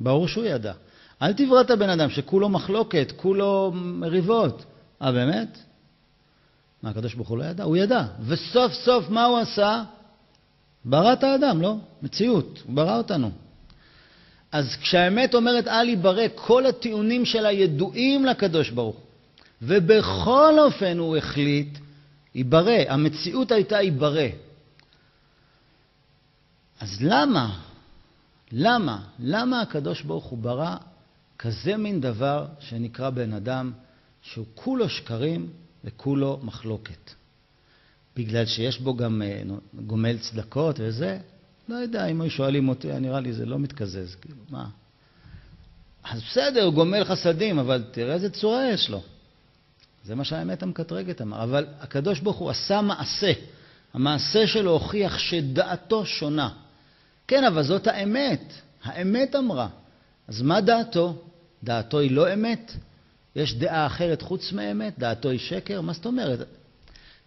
[0.00, 0.72] ברור שהוא ידע.
[1.22, 4.64] אל תברא את הבן אדם שכולו מחלוקת, כולו מריבות.
[5.02, 5.58] אה, באמת?
[6.82, 7.64] מה, הקדוש ברוך הוא לא ידע?
[7.64, 8.04] הוא ידע.
[8.26, 9.82] וסוף סוף מה הוא עשה?
[10.84, 11.76] ברא את האדם, לא?
[12.02, 12.62] מציאות.
[12.66, 13.30] הוא ברא אותנו.
[14.52, 19.04] אז כשהאמת אומרת אל ייברא, כל הטיעונים שלה ידועים לקדוש ברוך הוא.
[19.62, 21.78] ובכל אופן הוא החליט,
[22.34, 22.78] ייברא.
[22.88, 24.28] המציאות הייתה ייברא.
[26.80, 27.58] אז למה?
[28.52, 28.98] למה?
[29.18, 30.76] למה הקדוש ברוך הוא ברא
[31.42, 33.72] כזה מין דבר שנקרא בן אדם
[34.22, 35.50] שהוא כולו שקרים
[35.84, 37.10] וכולו מחלוקת.
[38.16, 39.42] בגלל שיש בו גם אה,
[39.86, 41.18] גומל צדקות וזה,
[41.68, 44.68] לא יודע, אם היו שואלים אותי, נראה לי זה לא מתקזז, כאילו, מה?
[46.04, 49.02] אז בסדר, הוא גומל חסדים, אבל תראה איזה צורה יש לו.
[50.04, 51.42] זה מה שהאמת המקטרגת אמר.
[51.42, 53.32] אבל הקדוש ברוך הוא עשה מעשה.
[53.94, 56.48] המעשה שלו הוכיח שדעתו שונה.
[57.28, 58.52] כן, אבל זאת האמת.
[58.84, 59.68] האמת אמרה.
[60.28, 61.29] אז מה דעתו?
[61.64, 62.72] דעתו היא לא אמת?
[63.36, 64.98] יש דעה אחרת חוץ מאמת?
[64.98, 65.80] דעתו היא שקר?
[65.80, 66.38] מה זאת אומרת?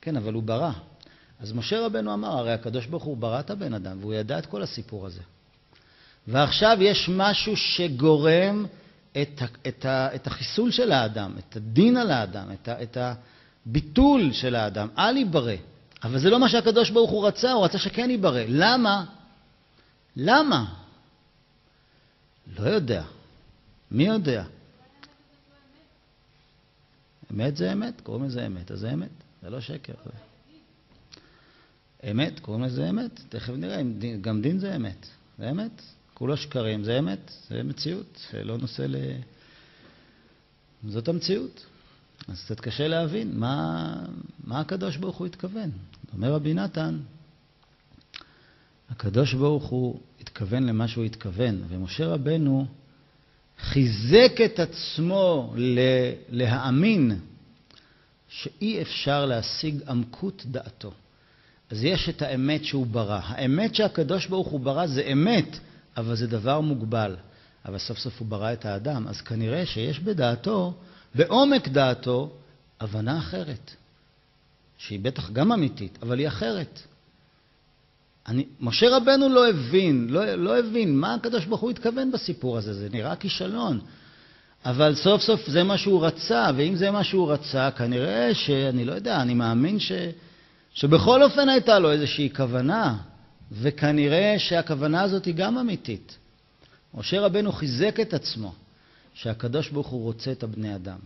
[0.01, 0.71] כן, אבל הוא ברא.
[1.39, 4.45] אז משה רבנו אמר, הרי הקדוש ברוך הוא ברא את הבן אדם, והוא ידע את
[4.45, 5.21] כל הסיפור הזה.
[6.27, 8.65] ועכשיו יש משהו שגורם
[9.11, 12.97] את, את, את החיסול של האדם, את הדין על האדם, את, את
[13.65, 14.87] הביטול של האדם.
[14.97, 15.53] אל ייברא.
[16.03, 18.41] אבל זה לא מה שהקדוש ברוך הוא רצה, הוא רצה שכן ייברא.
[18.47, 19.05] למה?
[20.15, 20.65] למה?
[22.59, 23.03] לא יודע.
[23.93, 24.45] מי יודע?
[27.31, 29.09] אמת זה אמת, קוראים לזה אמת, אז זה אמת,
[29.41, 29.93] זה לא שקר.
[32.11, 33.81] אמת, קוראים לזה אמת, תכף נראה,
[34.21, 35.07] גם דין זה אמת,
[35.39, 35.81] זה אמת,
[36.13, 38.95] כולו שקרים, זה אמת, זה מציאות, זה לא נושא ל...
[40.87, 41.65] זאת המציאות.
[42.27, 44.05] אז קצת קשה להבין מה,
[44.43, 45.71] מה הקדוש ברוך הוא התכוון.
[46.13, 46.99] אומר רבי נתן,
[48.89, 52.67] הקדוש ברוך הוא התכוון למה שהוא התכוון, ומשה רבנו
[53.59, 55.53] חיזק את עצמו
[56.29, 57.19] להאמין
[58.29, 60.91] שאי אפשר להשיג עמקות דעתו.
[61.71, 63.19] אז יש את האמת שהוא ברא.
[63.23, 65.59] האמת שהקדוש ברוך הוא ברא זה אמת,
[65.97, 67.15] אבל זה דבר מוגבל.
[67.65, 70.73] אבל סוף סוף הוא ברא את האדם, אז כנראה שיש בדעתו,
[71.15, 72.29] בעומק דעתו,
[72.79, 73.71] הבנה אחרת,
[74.77, 76.79] שהיא בטח גם אמיתית, אבל היא אחרת.
[78.27, 82.73] אני, משה רבנו לא הבין, לא, לא הבין מה הקדוש ברוך הוא התכוון בסיפור הזה,
[82.73, 83.79] זה נראה כישלון.
[84.65, 88.93] אבל סוף סוף זה מה שהוא רצה, ואם זה מה שהוא רצה, כנראה שאני לא
[88.93, 89.91] יודע, אני מאמין ש,
[90.73, 92.97] שבכל אופן הייתה לו איזושהי כוונה,
[93.51, 96.17] וכנראה שהכוונה הזאת היא גם אמיתית.
[96.93, 98.53] משה רבנו חיזק את עצמו,
[99.13, 100.99] שהקדוש ברוך הוא רוצה את הבני אדם,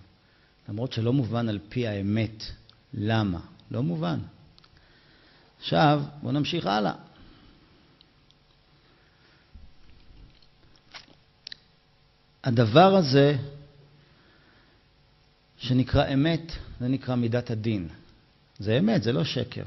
[0.70, 2.44] למרות שלא מובן על פי האמת.
[2.94, 3.40] למה?
[3.72, 4.20] לא מובן.
[5.60, 6.94] עכשיו, בואו נמשיך הלאה.
[12.48, 13.36] הדבר הזה
[15.58, 17.88] שנקרא אמת, זה נקרא מידת הדין.
[18.60, 19.64] זה אמת, זה לא שקר.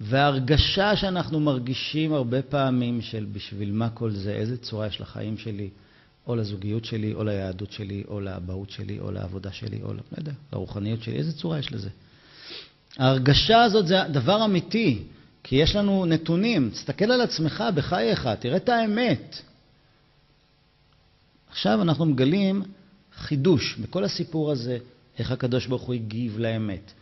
[0.00, 5.70] וההרגשה שאנחנו מרגישים הרבה פעמים של בשביל מה כל זה, איזה צורה יש לחיים שלי,
[6.26, 10.32] או לזוגיות שלי, או ליהדות שלי, או לאבהות שלי, או לעבודה שלי, או לא יודע,
[10.52, 11.88] לרוחניות שלי, איזה צורה יש לזה?
[12.98, 15.02] ההרגשה הזאת זה דבר אמיתי,
[15.42, 16.70] כי יש לנו נתונים.
[16.70, 19.42] תסתכל על עצמך בחייך, תראה את האמת.
[21.50, 22.62] עכשיו אנחנו מגלים
[23.16, 24.78] חידוש בכל הסיפור הזה,
[25.18, 26.92] איך הקדוש ברוך הוא הגיב לאמת.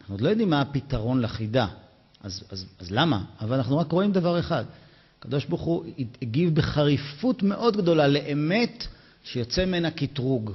[0.00, 1.66] אנחנו עוד לא יודעים מה הפתרון לחידה,
[2.22, 3.24] אז, אז, אז למה?
[3.40, 4.64] אבל אנחנו רק רואים דבר אחד,
[5.18, 5.84] הקדוש ברוך הוא
[6.22, 8.86] הגיב בחריפות מאוד גדולה לאמת
[9.24, 10.52] שיוצא ממנה קטרוג.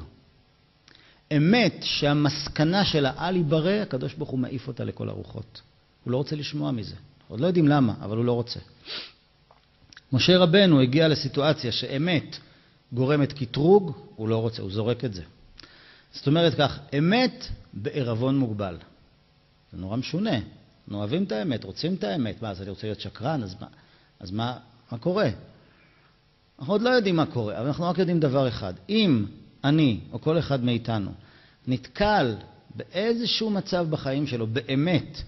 [1.37, 5.61] אמת שהמסקנה שלה אל ייברא, הקדוש ברוך הוא מעיף אותה לכל הרוחות.
[6.03, 6.95] הוא לא רוצה לשמוע מזה.
[7.27, 8.59] עוד לא יודעים למה, אבל הוא לא רוצה.
[10.13, 12.37] משה רבנו הגיע לסיטואציה שאמת
[12.93, 15.23] גורמת קטרוג, הוא לא רוצה, הוא זורק את זה.
[16.13, 18.77] זאת אומרת כך, אמת בעירבון מוגבל.
[19.71, 20.35] זה נורא משונה.
[20.35, 22.41] אנחנו אוהבים את האמת, רוצים את האמת.
[22.41, 23.43] מה, אז אני רוצה להיות שקרן?
[23.43, 23.67] אז מה,
[24.19, 24.57] אז מה,
[24.91, 25.29] מה קורה?
[26.59, 28.73] אנחנו עוד לא יודעים מה קורה, אבל אנחנו רק יודעים דבר אחד.
[28.89, 29.25] אם
[29.63, 31.11] אני, או כל אחד מאיתנו,
[31.67, 32.35] נתקל
[32.75, 35.21] באיזשהו מצב בחיים שלו, באמת,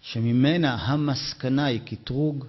[0.00, 2.44] שממנה המסקנה היא קטרוג,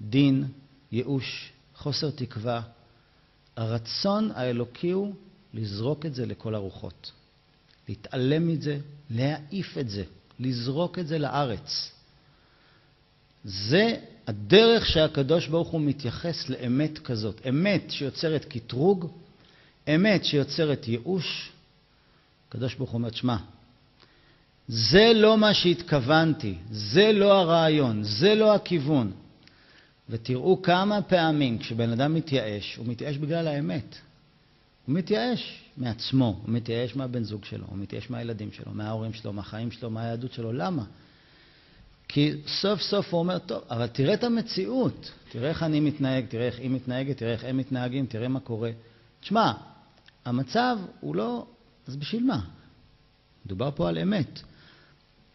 [0.00, 0.44] דין,
[0.92, 2.62] ייאוש, חוסר תקווה,
[3.56, 5.14] הרצון האלוקי הוא
[5.54, 7.12] לזרוק את זה לכל הרוחות.
[7.88, 8.78] להתעלם מזה,
[9.10, 10.04] להעיף את זה,
[10.40, 11.92] לזרוק את זה לארץ.
[13.44, 17.40] זה הדרך שהקדוש ברוך הוא מתייחס לאמת כזאת.
[17.48, 19.10] אמת שיוצרת קטרוג,
[19.88, 21.52] אמת שיוצרת ייאוש.
[22.48, 23.36] הקדוש ברוך הוא אומר, שמע,
[24.68, 29.12] זה לא מה שהתכוונתי, זה לא הרעיון, זה לא הכיוון.
[30.08, 33.96] ותראו כמה פעמים כשבן אדם מתייאש, הוא מתייאש בגלל האמת.
[34.86, 39.70] הוא מתייאש מעצמו, הוא מתייאש מהבן זוג שלו, הוא מתייאש מהילדים שלו, מההורים שלו, מהחיים
[39.70, 40.52] שלו, מהיהדות שלו.
[40.52, 40.84] למה?
[42.08, 46.46] כי סוף סוף הוא אומר, טוב, אבל תראה את המציאות, תראה איך אני מתנהג, תראה
[46.46, 48.70] איך היא מתנהגת, תראה איך הם מתנהגים, תראה מה קורה.
[49.20, 49.52] תשמע,
[50.24, 51.46] המצב הוא לא...
[51.86, 52.40] אז בשביל מה?
[53.46, 54.40] מדובר פה על אמת.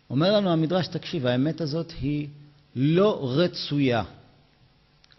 [0.10, 2.28] אומר לנו המדרש, תקשיב, האמת הזאת היא
[2.76, 4.04] לא רצויה.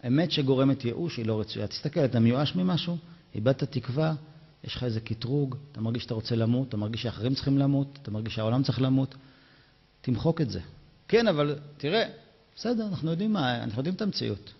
[0.07, 1.67] אמת שגורמת ייאוש היא לא רצויה.
[1.67, 2.97] תסתכל, אתה מיואש ממשהו,
[3.35, 4.13] איבדת תקווה,
[4.63, 8.11] יש לך איזה קטרוג, אתה מרגיש שאתה רוצה למות, אתה מרגיש שאחרים צריכים למות, אתה
[8.11, 9.15] מרגיש שהעולם צריך למות,
[10.01, 10.59] תמחוק את זה.
[11.07, 12.03] כן, אבל תראה,
[12.55, 14.53] בסדר, אנחנו יודעים מה, אנחנו יודעים את המציאות.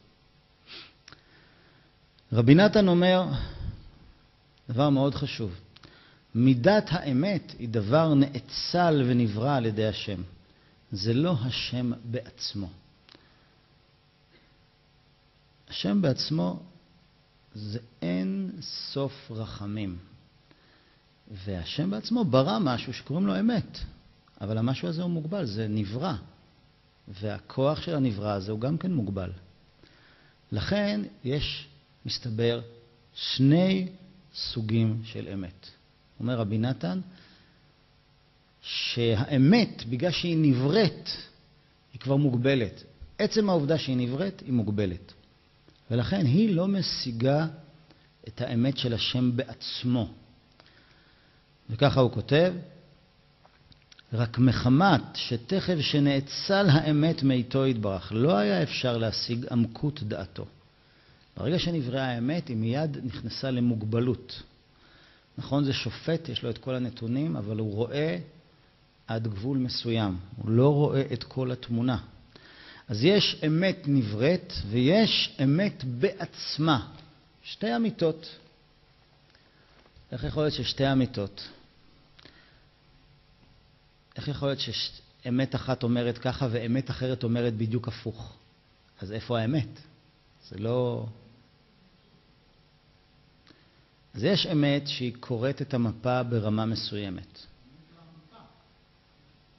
[2.33, 3.25] רבי נתן אומר
[4.69, 5.55] דבר מאוד חשוב.
[6.35, 10.21] מידת האמת היא דבר נאצל ונברא על ידי השם.
[10.91, 12.69] זה לא השם בעצמו.
[15.69, 16.59] השם בעצמו
[17.55, 19.97] זה אין סוף רחמים.
[21.31, 23.77] והשם בעצמו ברא משהו שקוראים לו אמת,
[24.41, 26.13] אבל המשהו הזה הוא מוגבל, זה נברא.
[27.07, 29.31] והכוח של הנברא הזה הוא גם כן מוגבל.
[30.51, 31.67] לכן יש
[32.05, 32.61] מסתבר,
[33.13, 33.87] שני
[34.35, 35.67] סוגים של אמת.
[36.19, 36.99] אומר רבי נתן,
[38.61, 41.09] שהאמת, בגלל שהיא נבראת,
[41.93, 42.83] היא כבר מוגבלת.
[43.17, 45.13] עצם העובדה שהיא נבראת, היא מוגבלת.
[45.91, 47.47] ולכן היא לא משיגה
[48.27, 50.13] את האמת של השם בעצמו.
[51.69, 52.53] וככה הוא כותב,
[54.13, 60.45] רק מחמת שתכף שנאצל האמת מאיתו יתברך, לא היה אפשר להשיג עמקות דעתו.
[61.37, 64.43] ברגע שנבראה האמת, היא מיד נכנסה למוגבלות.
[65.37, 68.17] נכון, זה שופט, יש לו את כל הנתונים, אבל הוא רואה
[69.07, 70.17] עד גבול מסוים.
[70.35, 71.97] הוא לא רואה את כל התמונה.
[72.89, 76.87] אז יש אמת נבראת ויש אמת בעצמה.
[77.43, 78.35] שתי אמיתות.
[80.11, 81.47] איך יכול להיות ששתי אמיתות?
[84.15, 88.37] איך יכול להיות שאמת אחת אומרת ככה ואמת אחרת אומרת בדיוק הפוך?
[89.01, 89.79] אז איפה האמת?
[90.49, 91.05] זה לא...
[94.13, 97.39] אז יש אמת שהיא קוראת את המפה ברמה מסוימת.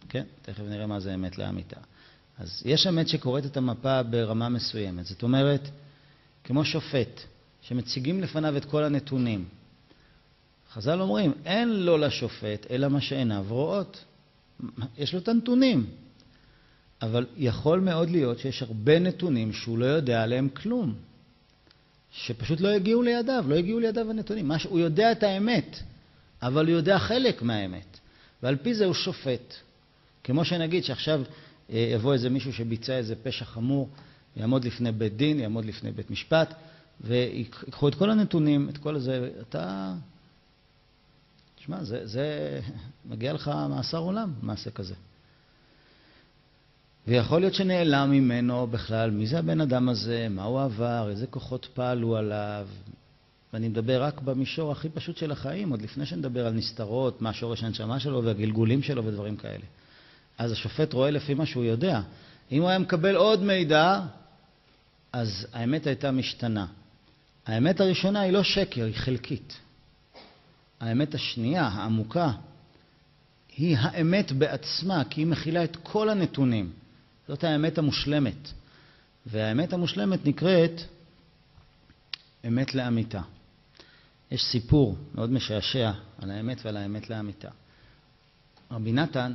[0.08, 1.80] כן, תכף נראה מה זה אמת לאמיתה.
[2.40, 5.06] אז יש אמת שקוראת את המפה ברמה מסוימת.
[5.06, 5.68] זאת אומרת,
[6.44, 7.20] כמו שופט,
[7.62, 9.44] שמציגים לפניו את כל הנתונים.
[10.72, 14.04] חז"ל אומרים, אין לו לשופט אלא מה שעיניו רואות.
[14.98, 15.86] יש לו את הנתונים.
[17.02, 20.94] אבל יכול מאוד להיות שיש הרבה נתונים שהוא לא יודע עליהם כלום.
[22.12, 24.48] שפשוט לא הגיעו לידיו, לא הגיעו לידיו הנתונים.
[24.48, 24.64] מש...
[24.64, 25.78] הוא יודע את האמת,
[26.42, 27.98] אבל הוא יודע חלק מהאמת.
[28.42, 29.54] ועל פי זה הוא שופט.
[30.24, 31.22] כמו שנגיד שעכשיו
[31.70, 33.88] יבוא איזה מישהו שביצע איזה פשע חמור,
[34.36, 36.54] יעמוד לפני בית דין, יעמוד לפני בית משפט,
[37.00, 39.94] ויקחו את כל הנתונים, את כל זה, אתה...
[41.56, 42.60] תשמע, זה, זה...
[43.04, 44.94] מגיע לך מאסר עולם, מעשה כזה.
[47.08, 51.68] ויכול להיות שנעלם ממנו בכלל מי זה הבן אדם הזה, מה הוא עבר, איזה כוחות
[51.74, 52.68] פעלו עליו.
[53.52, 57.64] ואני מדבר רק במישור הכי פשוט של החיים, עוד לפני שנדבר על נסתרות, מה שורש
[57.64, 59.64] הנשמה שלו והגלגולים שלו ודברים כאלה.
[60.40, 62.00] אז השופט רואה לפי מה שהוא יודע.
[62.52, 64.00] אם הוא היה מקבל עוד מידע,
[65.12, 66.66] אז האמת הייתה משתנה.
[67.46, 69.56] האמת הראשונה היא לא שקר, היא חלקית.
[70.80, 72.32] האמת השנייה, העמוקה,
[73.56, 76.72] היא האמת בעצמה, כי היא מכילה את כל הנתונים.
[77.28, 78.48] זאת האמת המושלמת.
[79.26, 80.80] והאמת המושלמת נקראת
[82.46, 83.22] אמת לאמיתה.
[84.30, 87.48] יש סיפור מאוד משעשע על האמת ועל האמת לאמיתה.
[88.70, 89.32] רבי נתן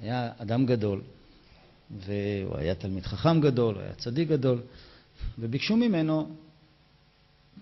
[0.00, 1.00] היה אדם גדול,
[1.90, 4.60] והוא היה תלמיד חכם גדול, הוא היה צדיק גדול,
[5.38, 6.30] וביקשו ממנו,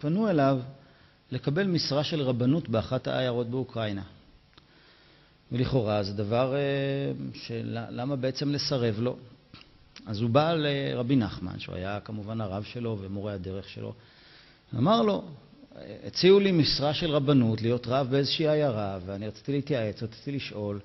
[0.00, 0.60] פנו אליו
[1.30, 4.02] לקבל משרה של רבנות באחת העיירות באוקראינה.
[5.52, 6.60] ולכאורה זה דבר אה,
[7.34, 9.16] שלמה בעצם לסרב לו?
[10.06, 13.92] אז הוא בא לרבי נחמן, שהוא היה כמובן הרב שלו ומורה הדרך שלו,
[14.74, 15.24] אמר לו,
[16.06, 20.80] הציעו לי משרה של רבנות, להיות רב באיזושהי עיירה, ואני רציתי להתייעץ, רציתי לשאול,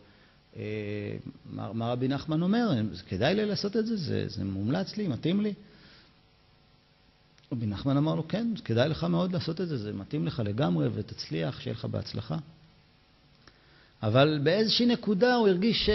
[0.55, 2.71] מה, מה רבי נחמן אומר,
[3.07, 3.97] כדאי לי לעשות את זה?
[3.97, 5.53] זה, זה מומלץ לי, מתאים לי?
[7.51, 10.87] רבי נחמן אמר לו, כן, כדאי לך מאוד לעשות את זה, זה מתאים לך לגמרי
[10.93, 12.37] ותצליח, שיהיה לך בהצלחה.
[14.03, 15.89] אבל באיזושהי נקודה הוא הרגיש ש...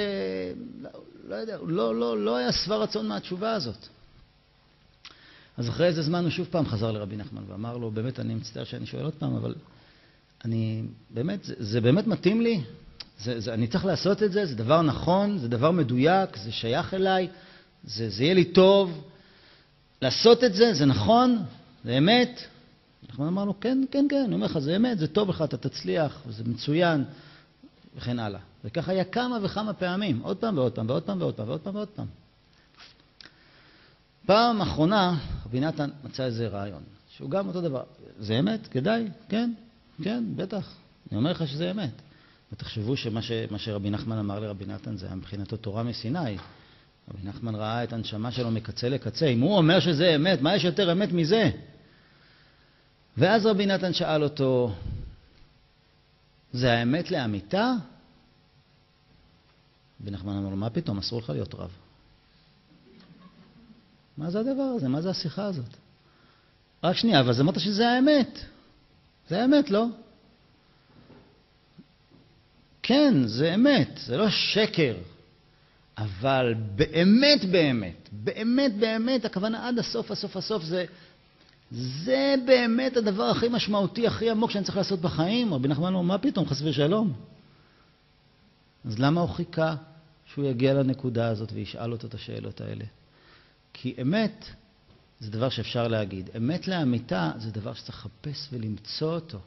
[0.81, 0.91] לא,
[1.29, 3.87] לא יודע, לא, לא, לא היה שבע רצון מהתשובה הזאת.
[5.57, 8.65] אז אחרי איזה זמן הוא שוב פעם חזר לרבי נחמן ואמר לו, באמת, אני מצטער
[8.65, 9.55] שאני שואל עוד פעם, אבל
[10.45, 12.61] אני, באמת, זה, זה באמת מתאים לי?
[13.19, 14.47] זה, זה, אני צריך לעשות את זה?
[14.47, 15.39] זה דבר נכון?
[15.39, 16.37] זה דבר מדויק?
[16.37, 17.29] זה שייך אליי?
[17.85, 19.03] זה, זה יהיה לי טוב?
[20.03, 20.75] לעשות את זה?
[20.75, 21.43] זה נכון?
[21.85, 22.41] זה אמת?
[23.11, 25.57] נחמן אמר לו, כן, כן, כן, אני אומר לך, זה אמת, זה טוב לך, אתה
[25.57, 27.05] תצליח, זה מצוין.
[27.97, 28.41] וכן הלאה.
[28.65, 31.75] וככה היה כמה וכמה פעמים, עוד פעם ועוד פעם ועוד פעם ועוד פעם ועוד פעם
[31.75, 32.07] ועוד פעם.
[34.27, 36.83] פעם אחרונה רבי נתן מצא איזה רעיון,
[37.17, 37.83] שהוא גם אותו דבר.
[38.19, 38.67] זה אמת?
[38.67, 39.09] כדאי?
[39.29, 39.53] כן,
[40.03, 40.75] כן, בטח.
[41.11, 41.91] אני אומר לך שזה אמת.
[42.57, 46.37] ותחשבו שמה ש, שרבי נחמן אמר לרבי נתן זה היה מבחינתו תורה מסיני.
[47.11, 49.27] רבי נחמן ראה את הנשמה שלו מקצה לקצה.
[49.27, 51.51] אם הוא אומר שזה אמת, מה יש יותר אמת מזה?
[53.17, 54.75] ואז רבי נתן שאל אותו,
[56.53, 57.73] זה האמת לאמיתה?
[60.01, 61.71] רבי נחמן אמר לו, מה פתאום, אסור לך להיות רב.
[64.19, 64.89] מה זה הדבר הזה?
[64.89, 65.77] מה זה השיחה הזאת?
[66.85, 68.41] רק שנייה, אבל אמרת שזה האמת.
[69.29, 69.87] זה האמת, לא?
[72.87, 74.95] כן, זה אמת, זה לא שקר.
[75.99, 80.85] אבל באמת באמת, באמת באמת, הכוונה עד הסוף, הסוף, הסוף, זה,
[81.71, 85.55] זה באמת הדבר הכי משמעותי, הכי עמוק שאני צריך לעשות בחיים.
[85.55, 87.13] רבי נחמן אומר, מה פתאום, חס ושלום?
[88.85, 89.75] אז למה הוא חיכה
[90.27, 92.85] שהוא יגיע לנקודה הזאת וישאל אותו את השאלות האלה?
[93.73, 94.47] כי אמת
[95.21, 96.31] זה דבר שאפשר להגיד.
[96.37, 99.39] אמת לאמיתה זה דבר שצריך לחפש ולמצוא אותו.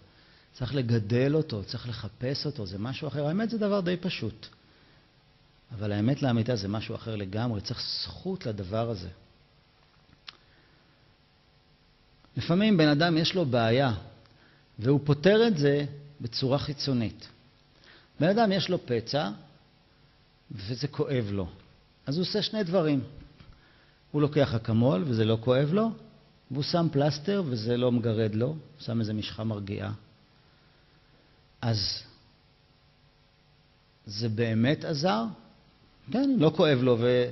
[0.60, 3.28] צריך לגדל אותו, צריך לחפש אותו, זה משהו אחר.
[3.28, 4.48] האמת זה דבר די פשוט.
[5.72, 9.08] אבל האמת לאמיתה זה משהו אחר לגמרי, צריך זכות לדבר הזה.
[12.38, 13.94] לפעמים בן אדם יש לו בעיה,
[14.80, 15.86] והוא פותר את זה
[16.22, 17.28] בצורה חיצונית.
[18.20, 19.30] בן אדם יש לו פצע,
[20.52, 21.48] וזה כואב לו.
[22.06, 23.02] אז הוא עושה שני דברים.
[24.12, 25.92] הוא לוקח אקמול וזה לא כואב לו,
[26.52, 29.92] והוא שם פלסטר וזה לא מגרד לו, שם איזה משחה מרגיעה.
[31.62, 32.04] אז
[34.06, 35.26] זה באמת עזר?
[36.12, 37.30] כן, לא כואב לו ו...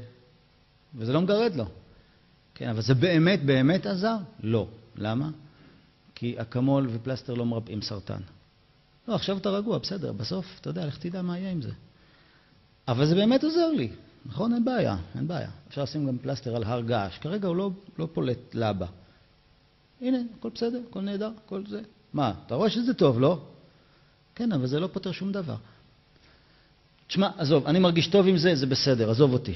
[0.95, 1.65] וזה לא מגרד לו.
[2.55, 4.17] כן, אבל זה באמת באמת עזר?
[4.43, 4.67] לא.
[4.95, 5.29] למה?
[6.15, 8.21] כי אקמול ופלסטר לא מרפאים סרטן.
[9.07, 11.71] לא, עכשיו אתה רגוע, בסדר, בסוף, אתה יודע, לך תדע מה יהיה עם זה.
[12.87, 13.89] אבל זה באמת עוזר לי,
[14.25, 14.53] נכון?
[14.53, 15.49] אין בעיה, אין בעיה.
[15.67, 17.17] אפשר לשים גם פלסטר על הר געש.
[17.17, 18.85] כרגע הוא לא, לא פולט לבה.
[20.01, 21.81] הנה, הכל בסדר, הכל נהדר, הכל זה.
[22.13, 23.41] מה, אתה רואה שזה טוב, לא?
[24.37, 25.55] כן, אבל זה לא פותר שום דבר.
[27.07, 29.53] תשמע, עזוב, אני מרגיש טוב עם זה, זה בסדר, עזוב אותי.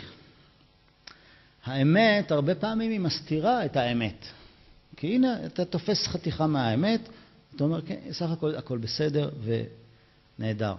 [1.63, 4.25] האמת, הרבה פעמים היא מסתירה את האמת.
[4.97, 7.09] כי הנה, אתה תופס חתיכה מהאמת,
[7.55, 9.29] אתה אומר, כן, סך הכל הכל בסדר
[10.39, 10.75] ונהדר.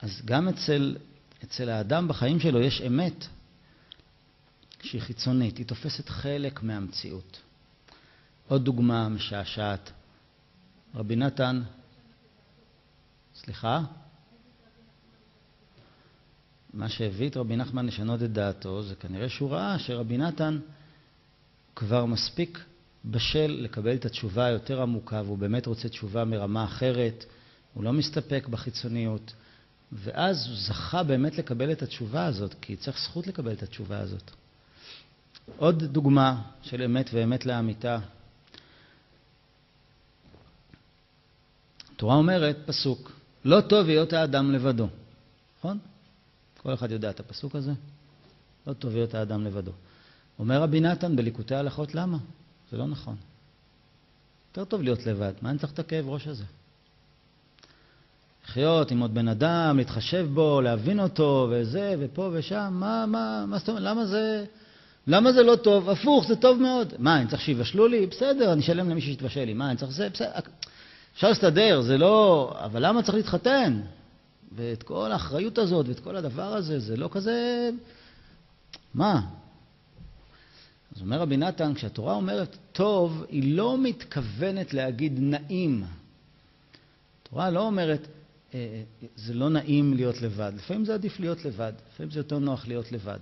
[0.00, 0.96] אז גם אצל,
[1.44, 3.26] אצל האדם בחיים שלו יש אמת
[4.82, 7.40] שהיא חיצונית, היא תופסת חלק מהמציאות.
[8.48, 9.90] עוד דוגמה משעשעת.
[10.94, 11.62] רבי נתן,
[13.44, 13.82] סליחה?
[16.74, 20.58] מה שהביא את רבי נחמן לשנות את דעתו זה כנראה שהוא ראה שרבי נתן
[21.76, 22.58] כבר מספיק
[23.04, 27.24] בשל לקבל את התשובה היותר עמוקה, והוא באמת רוצה תשובה מרמה אחרת,
[27.74, 29.32] הוא לא מסתפק בחיצוניות,
[29.92, 34.30] ואז הוא זכה באמת לקבל את התשובה הזאת, כי צריך זכות לקבל את התשובה הזאת.
[35.56, 37.98] עוד דוגמה של אמת ואמת לאמיתה.
[41.94, 43.12] התורה אומרת, פסוק,
[43.44, 44.88] לא טוב היות האדם לבדו,
[45.58, 45.78] נכון?
[46.62, 47.72] כל אחד יודע את הפסוק הזה?
[48.66, 49.72] לא טוב היות האדם לבדו.
[50.38, 52.18] אומר רבי נתן בליקוטי הלכות, למה?
[52.70, 53.16] זה לא נכון.
[54.50, 56.44] יותר טוב להיות לבד, מה אני צריך את הכאב ראש הזה?
[58.44, 63.58] לחיות עם עוד בן אדם, להתחשב בו, להבין אותו, וזה, ופה ושם, מה, מה, מה
[63.58, 64.44] זאת אומרת, למה זה,
[65.06, 65.90] למה זה לא טוב?
[65.90, 66.94] הפוך, זה טוב מאוד.
[66.98, 68.06] מה, אני צריך שיבשלו לי?
[68.06, 69.54] בסדר, אני אשלם למי שיתבשל לי.
[69.54, 70.08] מה, אני צריך זה?
[70.08, 70.28] בסדר.
[71.14, 72.52] אפשר להסתדר, זה לא...
[72.64, 73.80] אבל למה צריך להתחתן?
[74.54, 77.70] ואת כל האחריות הזאת ואת כל הדבר הזה, זה לא כזה...
[78.94, 79.26] מה?
[80.96, 85.84] אז אומר רבי נתן, כשהתורה אומרת טוב, היא לא מתכוונת להגיד נעים.
[87.22, 88.06] התורה לא אומרת,
[88.54, 88.58] אה,
[89.02, 90.52] אה, זה לא נעים להיות לבד.
[90.56, 93.18] לפעמים זה עדיף להיות לבד, לפעמים זה יותר נוח להיות לבד.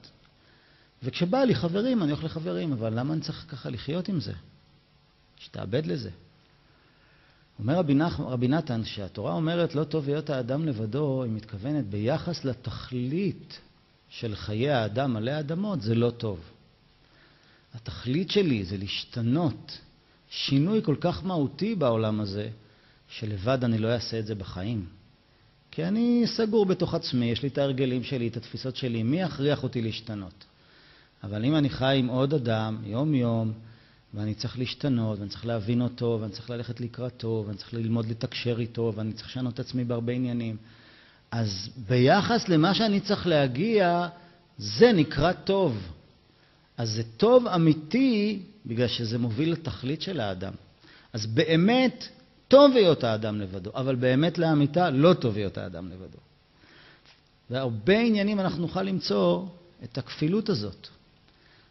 [1.02, 4.32] וכשבא לי חברים, אני הולך לחברים, אבל למה אני צריך ככה לחיות עם זה?
[5.36, 6.10] שתאבד לזה.
[7.60, 12.44] אומר רבי, נח, רבי נתן שהתורה אומרת לא טוב היות האדם לבדו, היא מתכוונת ביחס
[12.44, 13.58] לתכלית
[14.08, 16.40] של חיי האדם עלי האדמות, זה לא טוב.
[17.74, 19.78] התכלית שלי זה להשתנות.
[20.30, 22.48] שינוי כל כך מהותי בעולם הזה,
[23.08, 24.86] שלבד אני לא אעשה את זה בחיים.
[25.70, 29.62] כי אני סגור בתוך עצמי, יש לי את ההרגלים שלי, את התפיסות שלי, מי יכריח
[29.62, 30.44] אותי להשתנות?
[31.22, 33.52] אבל אם אני חי עם עוד אדם, יום-יום,
[34.14, 38.60] ואני צריך להשתנות, ואני צריך להבין אותו, ואני צריך ללכת לקראתו, ואני צריך ללמוד לתקשר
[38.60, 40.56] איתו, ואני צריך לשנות את עצמי בהרבה עניינים,
[41.30, 44.08] אז ביחס למה שאני צריך להגיע,
[44.58, 45.92] זה נקרא טוב.
[46.76, 50.52] אז זה טוב אמיתי בגלל שזה מוביל לתכלית של האדם.
[51.12, 52.08] אז באמת
[52.48, 56.18] טוב היות האדם לבדו, אבל באמת לאמיתה לא טוב היות האדם לבדו.
[57.50, 59.46] והרבה עניינים אנחנו נוכל למצוא
[59.84, 60.88] את הכפילות הזאת.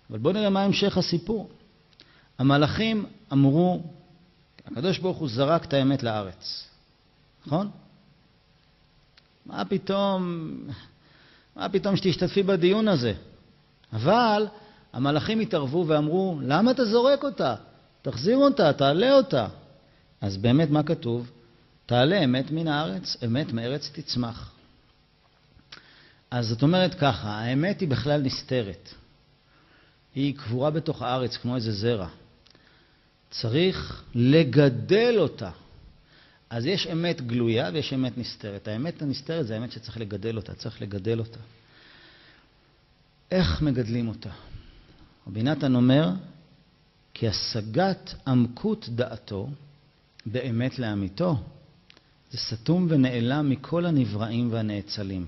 [0.09, 1.49] אבל בואו נראה מה המשך הסיפור.
[2.39, 3.83] המלאכים אמרו,
[4.65, 6.67] הקדוש ברוך הוא זרק את האמת לארץ,
[7.45, 7.69] נכון?
[9.45, 10.53] מה פתאום,
[11.55, 13.13] מה פתאום שתשתתפי בדיון הזה?
[13.93, 14.47] אבל
[14.93, 17.55] המלאכים התערבו ואמרו, למה אתה זורק אותה?
[18.01, 19.47] תחזיר אותה, תעלה אותה.
[20.21, 21.31] אז באמת, מה כתוב?
[21.85, 24.51] תעלה אמת מן הארץ, אמת מארץ תצמח.
[26.31, 28.89] אז זאת אומרת ככה, האמת היא בכלל נסתרת.
[30.15, 32.07] היא קבורה בתוך הארץ כמו איזה זרע.
[33.29, 35.49] צריך לגדל אותה.
[36.49, 38.67] אז יש אמת גלויה ויש אמת נסתרת.
[38.67, 41.39] האמת הנסתרת זה האמת שצריך לגדל אותה, צריך לגדל אותה.
[43.31, 44.29] איך מגדלים אותה?
[45.27, 46.09] רבי נתן אומר,
[47.13, 49.49] כי השגת עמקות דעתו
[50.25, 51.35] באמת לאמיתו,
[52.31, 55.25] זה סתום ונעלם מכל הנבראים והנאצלים.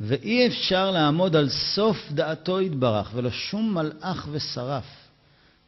[0.00, 5.03] ואי אפשר לעמוד על סוף דעתו יתברך, ולא שום מלאך ושרף.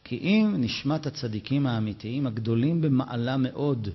[0.09, 3.88] כי אם נשמת הצדיקים האמיתיים, הגדולים במעלה מאוד,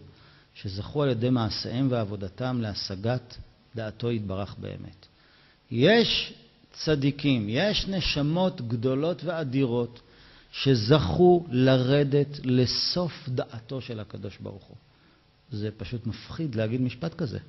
[0.53, 3.38] שזכו על ידי מעשיהם ועבודתם להשגת
[3.76, 5.05] דעתו יתברך באמת.
[5.72, 6.34] יש
[6.74, 9.99] צדיקים, יש נשמות גדולות ואדירות
[10.51, 14.78] שזכו לרדת לסוף דעתו של הקדוש ברוך הוא.
[15.51, 17.39] זה פשוט מפחיד להגיד משפט כזה.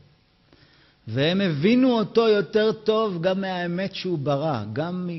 [1.09, 5.11] והם הבינו אותו יותר טוב גם מהאמת שהוא ברא, גם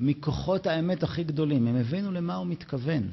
[0.00, 1.66] מכוחות האמת הכי גדולים.
[1.66, 3.10] הם הבינו למה הוא מתכוון.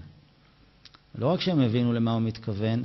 [1.15, 2.83] לא רק שהם הבינו למה הוא מתכוון,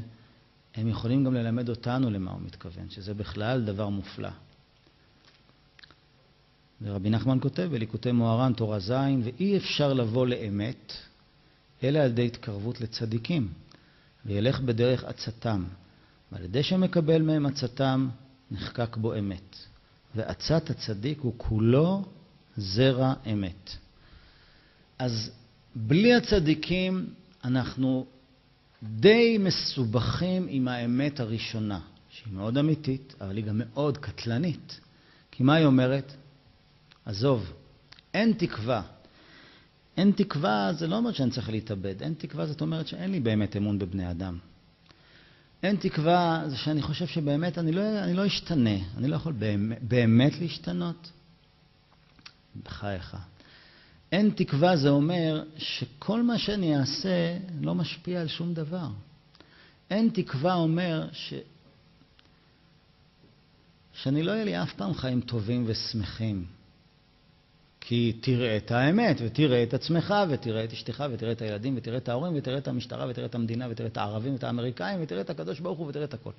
[0.75, 4.31] הם יכולים גם ללמד אותנו למה הוא מתכוון, שזה בכלל דבר מופלא.
[6.83, 8.93] ורבי נחמן כותב בליקוטי מוהר"ן, תורה ז',
[9.23, 10.93] ואי אפשר לבוא לאמת,
[11.85, 13.49] אלא על ידי התקרבות לצדיקים,
[14.27, 15.65] וילך בדרך עצתם.
[16.33, 18.09] ועל ידי שמקבל מהם עצתם,
[18.51, 19.57] נחקק בו אמת.
[20.15, 22.05] ועצת הצדיק הוא כולו
[22.57, 23.77] זרע אמת.
[24.99, 25.31] אז
[25.75, 27.07] בלי הצדיקים
[27.45, 28.07] אנחנו
[28.83, 31.81] די מסובכים עם האמת הראשונה,
[32.11, 34.81] שהיא מאוד אמיתית, אבל היא גם מאוד קטלנית.
[35.31, 36.13] כי מה היא אומרת?
[37.05, 37.53] עזוב,
[38.15, 38.83] אין תקווה.
[39.97, 43.57] אין תקווה זה לא אומר שאני צריך להתאבד, אין תקווה זאת אומרת שאין לי באמת
[43.57, 44.39] אמון בבני אדם.
[45.63, 49.79] אין תקווה זה שאני חושב שבאמת אני לא, אני לא אשתנה, אני לא יכול באמת,
[49.83, 51.11] באמת להשתנות.
[52.65, 53.17] בחייך.
[54.13, 58.89] אין תקווה זה אומר שכל מה שאני אעשה לא משפיע על שום דבר.
[59.91, 61.35] אין תקווה אומר ש...
[63.93, 66.45] שאני לא יהיה לי אף פעם חיים טובים ושמחים.
[67.81, 72.09] כי תראה את האמת, ותראה את עצמך, ותראה את אשתך, ותראה את הילדים, ותראה את
[72.09, 75.61] ההורים, ותראה את המשטרה, ותראה את המדינה, ותראה את הערבים, ואת האמריקאים, ותראה את הקדוש
[75.61, 76.31] ברוך הוא, ותראה את הכל.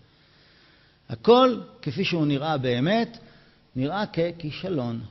[1.09, 3.17] הכל, כפי שהוא נראה באמת,
[3.75, 5.01] נראה ככישלון.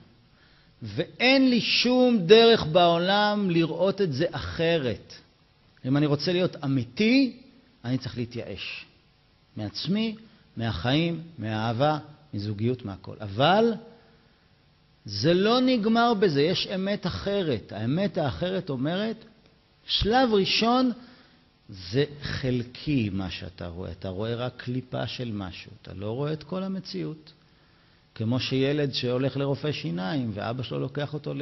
[0.82, 5.14] ואין לי שום דרך בעולם לראות את זה אחרת.
[5.84, 7.36] אם אני רוצה להיות אמיתי,
[7.84, 8.84] אני צריך להתייאש.
[9.56, 10.16] מעצמי,
[10.56, 11.98] מהחיים, מהאהבה,
[12.34, 13.16] מזוגיות, מהכל.
[13.20, 13.74] אבל
[15.04, 17.72] זה לא נגמר בזה, יש אמת אחרת.
[17.72, 19.24] האמת האחרת אומרת,
[19.86, 20.92] שלב ראשון
[21.68, 23.90] זה חלקי מה שאתה רואה.
[23.90, 27.32] אתה רואה רק קליפה של משהו, אתה לא רואה את כל המציאות.
[28.18, 31.34] כמו שילד שהולך לרופא שיניים ואבא שלו לוקח אותו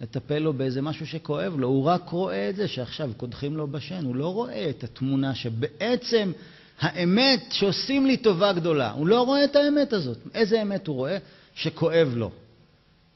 [0.00, 4.04] לטפל לו באיזה משהו שכואב לו, הוא רק רואה את זה שעכשיו קודחים לו בשן,
[4.04, 6.32] הוא לא רואה את התמונה שבעצם
[6.80, 8.90] האמת שעושים לי טובה גדולה.
[8.90, 10.18] הוא לא רואה את האמת הזאת.
[10.34, 11.18] איזה אמת הוא רואה?
[11.54, 12.30] שכואב לו.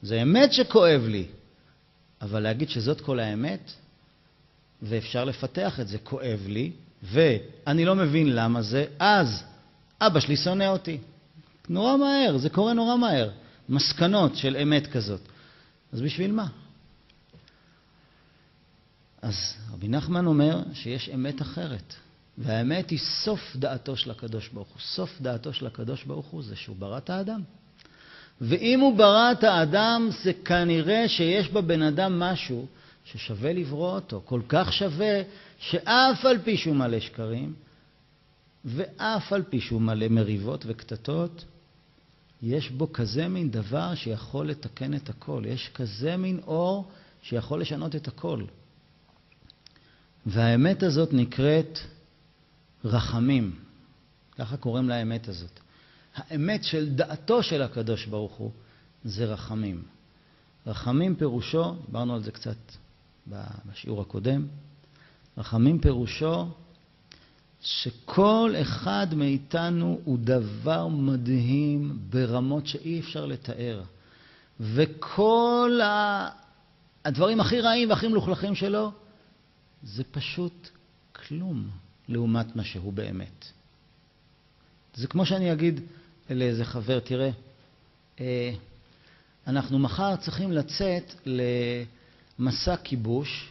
[0.02, 1.24] זה אמת שכואב לי,
[2.22, 3.72] אבל להגיד שזאת כל האמת,
[4.82, 6.70] ואפשר לפתח את זה, כואב לי,
[7.02, 9.42] ואני לא מבין למה זה, אז
[10.00, 10.98] אבא שלי שונא אותי.
[11.70, 13.30] נורא מהר, זה קורה נורא מהר.
[13.68, 15.20] מסקנות של אמת כזאת.
[15.92, 16.46] אז בשביל מה?
[19.22, 21.94] אז רבי נחמן אומר שיש אמת אחרת,
[22.38, 24.80] והאמת היא סוף דעתו של הקדוש ברוך הוא.
[24.80, 27.42] סוף דעתו של הקדוש ברוך הוא זה שהוא ברא את האדם.
[28.40, 32.66] ואם הוא ברא את האדם, זה כנראה שיש בבן אדם משהו
[33.04, 34.22] ששווה לברוא אותו.
[34.24, 35.22] כל כך שווה,
[35.58, 37.54] שאף על פי שהוא מלא שקרים,
[38.64, 41.44] ואף על פי שהוא מלא מריבות וקטטות,
[42.42, 45.42] יש בו כזה מין דבר שיכול לתקן את הכל.
[45.46, 46.90] יש כזה מין אור
[47.22, 48.44] שיכול לשנות את הכל.
[50.26, 51.78] והאמת הזאת נקראת
[52.84, 53.58] רחמים.
[54.38, 55.60] ככה קוראים לאמת הזאת.
[56.14, 58.50] האמת של דעתו של הקדוש ברוך הוא
[59.04, 59.82] זה רחמים.
[60.66, 62.56] רחמים פירושו, דיברנו על זה קצת
[63.66, 64.46] בשיעור הקודם,
[65.38, 66.46] רחמים פירושו
[67.62, 73.82] שכל אחד מאיתנו הוא דבר מדהים ברמות שאי אפשר לתאר.
[74.60, 75.80] וכל
[77.04, 78.92] הדברים הכי רעים והכי מלוכלכים שלו
[79.82, 80.68] זה פשוט
[81.12, 81.70] כלום
[82.08, 83.44] לעומת מה שהוא באמת.
[84.94, 85.80] זה כמו שאני אגיד,
[86.30, 87.30] לאיזה חבר, תראה,
[88.20, 88.52] אה,
[89.46, 91.14] אנחנו מחר צריכים לצאת
[92.38, 93.50] למסע כיבוש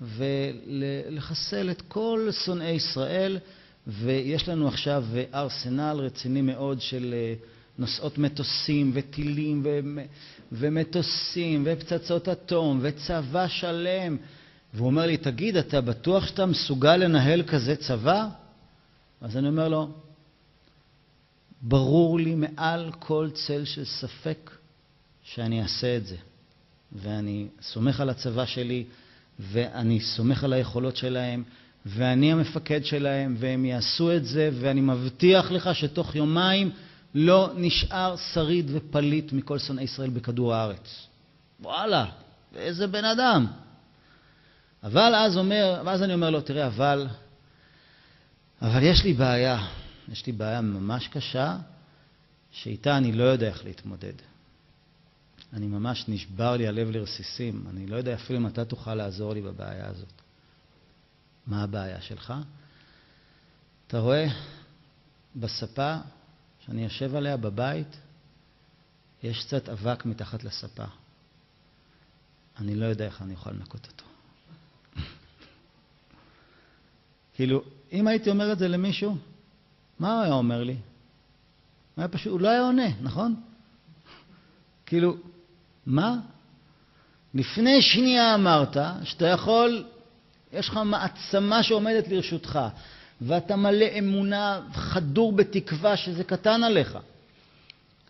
[0.00, 3.38] ולחסל את כל שונאי ישראל,
[3.86, 7.34] ויש לנו עכשיו ארסנל רציני מאוד של אה,
[7.78, 9.66] נושאות מטוסים וטילים
[10.52, 14.16] ומטוסים ופצצות אטום וצבא שלם.
[14.74, 18.28] והוא אומר לי, תגיד, אתה בטוח שאתה מסוגל לנהל כזה צבא?
[19.20, 19.88] אז אני אומר לו,
[21.62, 24.50] ברור לי מעל כל צל של ספק
[25.22, 26.16] שאני אעשה את זה.
[26.92, 28.84] ואני סומך על הצבא שלי,
[29.38, 31.42] ואני סומך על היכולות שלהם,
[31.86, 36.70] ואני המפקד שלהם, והם יעשו את זה, ואני מבטיח לך שתוך יומיים
[37.14, 41.06] לא נשאר שריד ופליט מכל שונאי ישראל בכדור הארץ.
[41.60, 42.06] וואלה,
[42.56, 43.46] איזה בן אדם.
[44.82, 47.06] אבל אז אומר, ואז אני אומר לו, תראה, אבל,
[48.62, 49.66] אבל יש לי בעיה,
[50.12, 51.56] יש לי בעיה ממש קשה,
[52.50, 54.12] שאיתה אני לא יודע איך להתמודד.
[55.52, 59.42] אני ממש נשבר לי הלב לרסיסים, אני לא יודע אפילו אם אתה תוכל לעזור לי
[59.42, 60.12] בבעיה הזאת.
[61.46, 62.34] מה הבעיה שלך?
[63.86, 64.26] אתה רואה,
[65.36, 65.96] בספה
[66.66, 67.96] שאני יושב עליה בבית,
[69.22, 70.84] יש קצת אבק מתחת לספה.
[72.58, 74.04] אני לא יודע איך אני אוכל לנקות אותו.
[77.34, 79.16] כאילו, אם הייתי אומר את זה למישהו,
[79.98, 80.72] מה הוא היה אומר לי?
[80.72, 80.82] הוא,
[81.96, 83.42] היה פשוט, הוא לא היה עונה, נכון?
[84.86, 85.16] כאילו,
[85.88, 86.16] מה?
[87.34, 89.84] לפני שנייה אמרת שאתה יכול,
[90.52, 92.58] יש לך מעצמה שעומדת לרשותך,
[93.20, 96.98] ואתה מלא אמונה, חדור בתקווה שזה קטן עליך.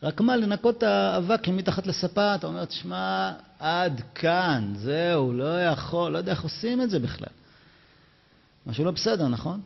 [0.03, 6.13] רק מה, לנקות את האבק מתחת לספה, אתה אומר, תשמע, עד כאן, זהו, לא יכול,
[6.13, 7.33] לא יודע איך עושים את זה בכלל.
[8.67, 9.61] משהו לא בסדר, נכון?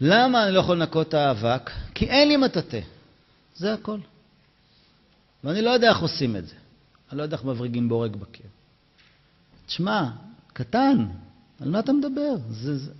[0.00, 1.70] למה אני לא יכול לנקות את האבק?
[1.94, 2.80] כי אין לי מטאטא.
[3.56, 3.98] זה הכל.
[5.44, 6.54] ואני לא יודע איך עושים את זה.
[7.10, 8.46] אני לא יודע איך מבריגים בורג בקיר.
[9.66, 10.10] תשמע,
[10.52, 11.06] קטן,
[11.60, 12.34] על מה אתה מדבר?
[12.50, 12.92] זה, זה...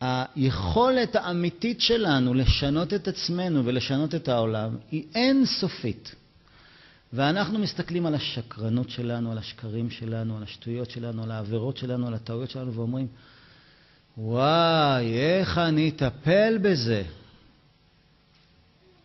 [0.00, 6.14] היכולת האמיתית שלנו לשנות את עצמנו ולשנות את העולם היא אינסופית.
[7.12, 12.14] ואנחנו מסתכלים על השקרנות שלנו, על השקרים שלנו, על השטויות שלנו, על העבירות שלנו, על
[12.14, 13.06] הטעויות שלנו, ואומרים,
[14.18, 17.02] וואי, איך אני אטפל בזה?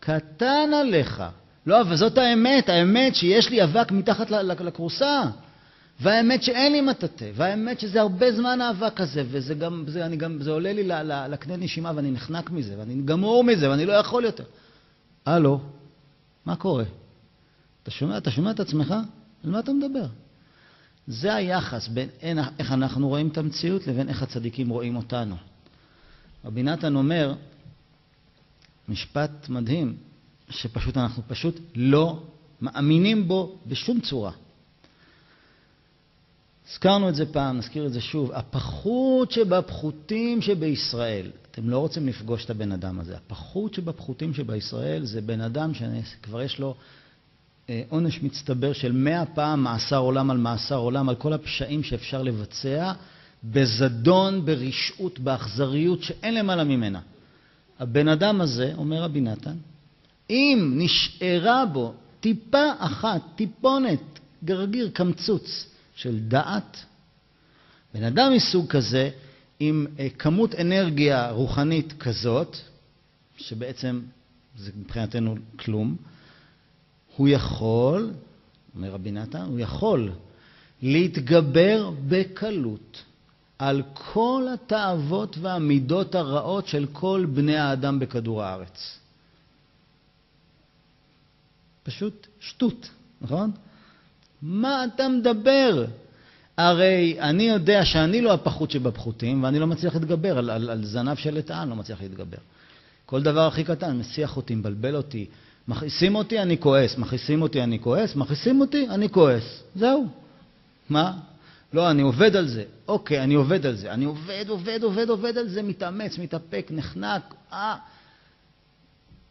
[0.00, 1.22] קטן עליך.
[1.66, 5.22] לא, אבל זאת האמת, האמת שיש לי אבק מתחת לכורסה.
[6.00, 10.42] והאמת שאין לי מטאטא, והאמת שזה הרבה זמן האבק הזה, וזה גם, זה, אני גם,
[10.42, 10.82] זה עולה לי
[11.28, 14.44] לקנה נשימה ואני נחנק מזה, ואני גמור מזה, ואני לא יכול יותר.
[15.26, 15.60] הלו,
[16.46, 16.84] מה קורה?
[17.82, 18.94] אתה שומע, אתה שומע את עצמך?
[19.44, 20.06] על מה אתה מדבר?
[21.06, 22.08] זה היחס בין
[22.58, 25.36] איך אנחנו רואים את המציאות לבין איך הצדיקים רואים אותנו.
[26.44, 27.34] רבי נתן אומר
[28.88, 29.96] משפט מדהים,
[30.50, 32.22] שפשוט אנחנו פשוט לא
[32.60, 34.32] מאמינים בו בשום צורה.
[36.70, 38.32] הזכרנו את זה פעם, נזכיר את זה שוב.
[38.32, 45.20] הפחות שבפחותים שבישראל, אתם לא רוצים לפגוש את הבן אדם הזה, הפחות שבפחותים שבישראל זה
[45.20, 46.74] בן אדם שכבר יש לו
[47.70, 52.22] אה, עונש מצטבר של מאה פעם מאסר עולם על מאסר עולם, על כל הפשעים שאפשר
[52.22, 52.92] לבצע,
[53.44, 57.00] בזדון, ברשעות, באכזריות שאין למעלה ממנה.
[57.78, 59.56] הבן אדם הזה, אומר רבי נתן,
[60.30, 64.00] אם נשארה בו טיפה אחת, טיפונת,
[64.44, 66.84] גרגיר, קמצוץ של דעת,
[67.94, 69.10] בן אדם מסוג כזה,
[69.60, 72.56] עם אה, כמות אנרגיה רוחנית כזאת,
[73.36, 74.00] שבעצם
[74.58, 75.96] זה מבחינתנו כלום,
[77.16, 78.12] הוא יכול,
[78.74, 80.12] אומר רבי נתן, הוא יכול
[80.82, 83.02] להתגבר בקלות
[83.58, 88.99] על כל התאוות והמידות הרעות של כל בני האדם בכדור הארץ.
[91.90, 92.88] פשוט שטות,
[93.20, 93.50] נכון?
[94.42, 95.84] מה אתה מדבר?
[96.56, 101.16] הרי אני יודע שאני לא הפחות שבפחותים, ואני לא מצליח להתגבר על, על, על זנב
[101.16, 102.38] של לטען, לא מצליח להתגבר.
[103.06, 105.26] כל דבר הכי קטן מסיח אותי, מבלבל אותי,
[105.68, 109.62] מכעיסים אותי, אני כועס, מכעיסים אותי, אני כועס, מכעיסים אותי, אני כועס.
[109.74, 110.06] זהו.
[110.90, 111.12] מה?
[111.72, 112.64] לא, אני עובד על זה.
[112.88, 113.92] אוקיי, אני עובד על זה.
[113.92, 117.76] אני עובד, עובד, עובד, עובד על זה, מתאמץ, מתאפק, נחנק, אה.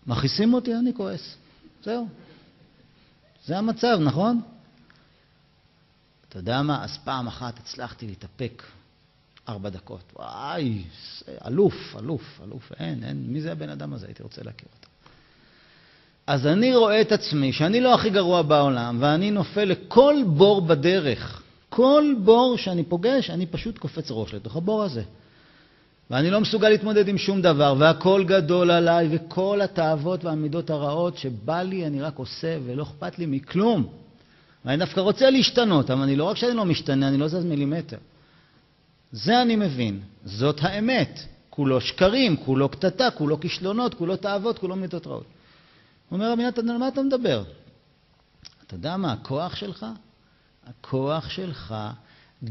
[0.07, 1.35] מכעיסים אותי, אני כועס.
[1.83, 2.07] זהו.
[3.49, 4.41] זה המצב, נכון?
[6.29, 6.83] אתה יודע מה?
[6.83, 8.63] אז פעם אחת הצלחתי להתאפק
[9.49, 10.03] ארבע דקות.
[10.15, 10.83] וואי,
[11.47, 12.71] אלוף, אלוף, אלוף.
[12.79, 13.23] אין, אין.
[13.27, 14.05] מי זה הבן אדם הזה?
[14.05, 14.87] הייתי רוצה להכיר אותו.
[16.27, 21.41] אז אני רואה את עצמי, שאני לא הכי גרוע בעולם, ואני נופל לכל בור בדרך.
[21.69, 25.03] כל בור שאני פוגש, אני פשוט קופץ ראש לתוך הבור הזה.
[26.09, 31.61] ואני לא מסוגל להתמודד עם שום דבר, והכל גדול עליי, וכל התאוות והמידות הרעות שבא
[31.61, 33.87] לי, אני רק עושה, ולא אכפת לי מכלום.
[34.65, 37.97] ואני דווקא רוצה להשתנות, אבל אני לא רק שאני לא משתנה, אני לא זז מילימטר.
[39.11, 41.19] זה אני מבין, זאת האמת.
[41.49, 45.25] כולו שקרים, כולו קטטה, כולו כישלונות, כולו תאוות, כולו מידות רעות.
[46.11, 47.43] אומר רבי נתן, על מה אתה מדבר?
[48.67, 49.85] אתה יודע מה הכוח שלך?
[50.67, 51.75] הכוח שלך,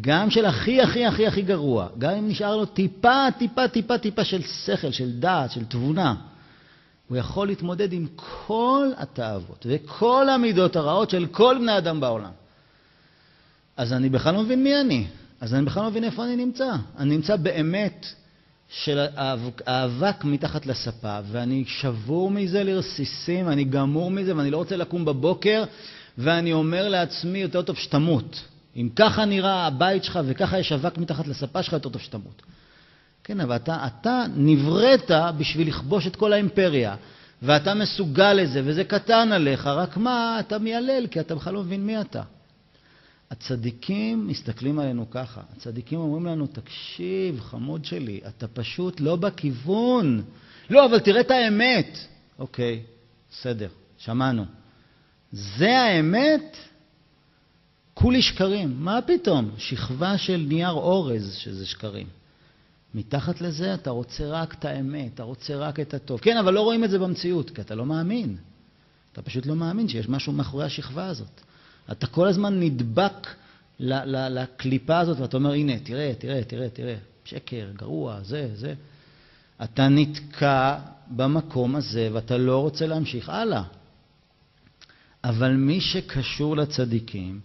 [0.00, 4.24] גם של הכי הכי הכי הכי גרוע, גם אם נשאר לו טיפה, טיפה, טיפה, טיפה
[4.24, 6.14] של שכל, של דעת, של תבונה,
[7.08, 8.06] הוא יכול להתמודד עם
[8.46, 12.30] כל התאוות וכל המידות הרעות של כל בני אדם בעולם.
[13.76, 15.06] אז אני בכלל לא מבין מי אני,
[15.40, 16.72] אז אני בכלל לא מבין איפה אני נמצא.
[16.98, 18.06] אני נמצא באמת
[18.68, 19.06] של
[19.66, 25.64] האבק מתחת לספה, ואני שבור מזה לרסיסים, אני גמור מזה, ואני לא רוצה לקום בבוקר,
[26.18, 28.42] ואני אומר לעצמי, יותר טוב שתמות.
[28.78, 32.42] אם ככה נראה הבית שלך וככה יש אבק מתחת לספה שלך, יותר טוב שתמות.
[33.24, 36.96] כן, אבל אתה, אתה נבראת בשביל לכבוש את כל האימפריה,
[37.42, 41.86] ואתה מסוגל לזה, וזה קטן עליך, רק מה, אתה מיילל, כי אתה בכלל לא מבין
[41.86, 42.22] מי אתה.
[43.30, 45.40] הצדיקים מסתכלים עלינו ככה.
[45.56, 50.22] הצדיקים אומרים לנו, תקשיב, חמוד שלי, אתה פשוט לא בכיוון.
[50.70, 51.98] לא, אבל תראה את האמת.
[52.38, 52.82] אוקיי,
[53.30, 53.68] בסדר,
[53.98, 54.44] שמענו.
[55.32, 56.56] זה האמת?
[57.98, 58.74] כולי שקרים.
[58.78, 59.50] מה פתאום?
[59.58, 62.06] שכבה של נייר אורז שזה שקרים.
[62.94, 66.20] מתחת לזה אתה רוצה רק את האמת, אתה רוצה רק את הטוב.
[66.20, 68.36] כן, אבל לא רואים את זה במציאות, כי אתה לא מאמין.
[69.12, 71.40] אתה פשוט לא מאמין שיש משהו מאחורי השכבה הזאת.
[71.92, 73.26] אתה כל הזמן נדבק
[73.80, 78.74] לקליפה הזאת, ואתה אומר, הנה, תראה, תראה, תראה, תראה, שקר, גרוע, זה, זה.
[79.64, 80.78] אתה נתקע
[81.10, 83.62] במקום הזה ואתה לא רוצה להמשיך הלאה.
[85.24, 87.40] אבל מי שקשור לצדיקים,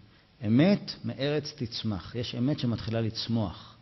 [0.47, 2.15] אמת מארץ תצמח.
[2.15, 3.75] יש אמת שמתחילה לצמוח.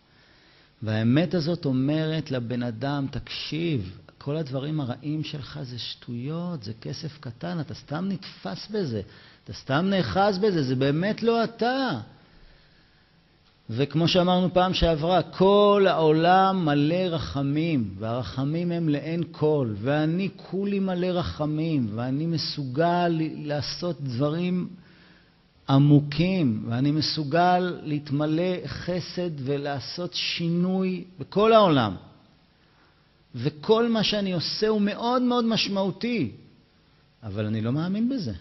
[0.83, 7.59] והאמת הזאת אומרת לבן אדם, תקשיב, כל הדברים הרעים שלך זה שטויות, זה כסף קטן,
[7.59, 9.01] אתה סתם נתפס בזה,
[9.43, 11.99] אתה סתם נאחז בזה, זה באמת לא אתה.
[13.69, 21.07] וכמו שאמרנו פעם שעברה, כל העולם מלא רחמים, והרחמים הם לאין כל, ואני כולי מלא
[21.07, 24.67] רחמים, ואני מסוגל לעשות דברים
[25.71, 31.95] עמוקים, ואני מסוגל להתמלא חסד ולעשות שינוי בכל העולם.
[33.35, 36.31] וכל מה שאני עושה הוא מאוד מאוד משמעותי,
[37.23, 38.33] אבל אני לא מאמין בזה.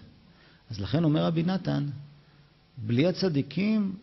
[0.71, 1.87] אז לכן אומר רבי נתן,
[2.77, 3.95] בלי הצדיקים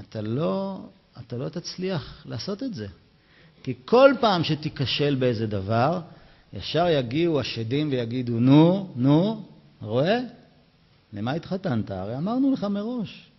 [0.00, 0.80] אתה לא,
[1.20, 2.86] אתה לא תצליח לעשות את זה.
[3.62, 6.00] כי כל פעם שתיכשל באיזה דבר,
[6.52, 9.44] ישר יגיעו השדים ויגידו, נו, נו,
[9.82, 10.20] רואה?
[11.14, 11.90] למה התחתנת?
[11.90, 13.30] הרי אמרנו לך מראש.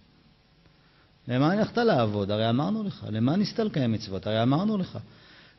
[1.28, 2.32] למה הלכת לעבוד?
[2.32, 3.05] הרי אמרנו לך.
[3.09, 4.28] למה ניסית לקיים מצוות?
[4.28, 4.99] הרי אמרנו לך.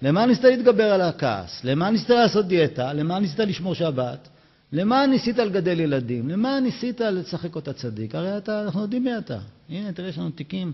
[0.02, 1.64] למה ניסית להתגבר על הכעס?
[1.64, 2.92] למה ניסית לעשות דיאטה?
[2.92, 4.28] למה ניסית לשמור שבת?
[4.72, 6.28] למה ניסית לגדל ילדים?
[6.28, 8.14] למה ניסית לשחק אותה צדיק?
[8.14, 9.38] הרי אתה, אנחנו יודעים מי אתה.
[9.68, 10.72] הנה, תראה, יש לנו תיקים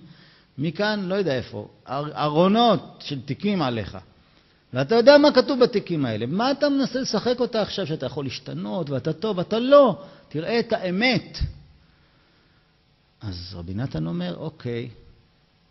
[0.59, 3.99] מכאן, לא יודע איפה, ארונות של תיקים עליך.
[4.73, 6.27] ואתה יודע מה כתוב בתיקים האלה.
[6.27, 9.41] מה אתה מנסה לשחק אותה עכשיו שאתה יכול להשתנות ואתה טוב?
[9.41, 10.03] אתה לא.
[10.29, 11.39] תראה את האמת.
[13.21, 14.89] אז רבי נתן אומר, אוקיי,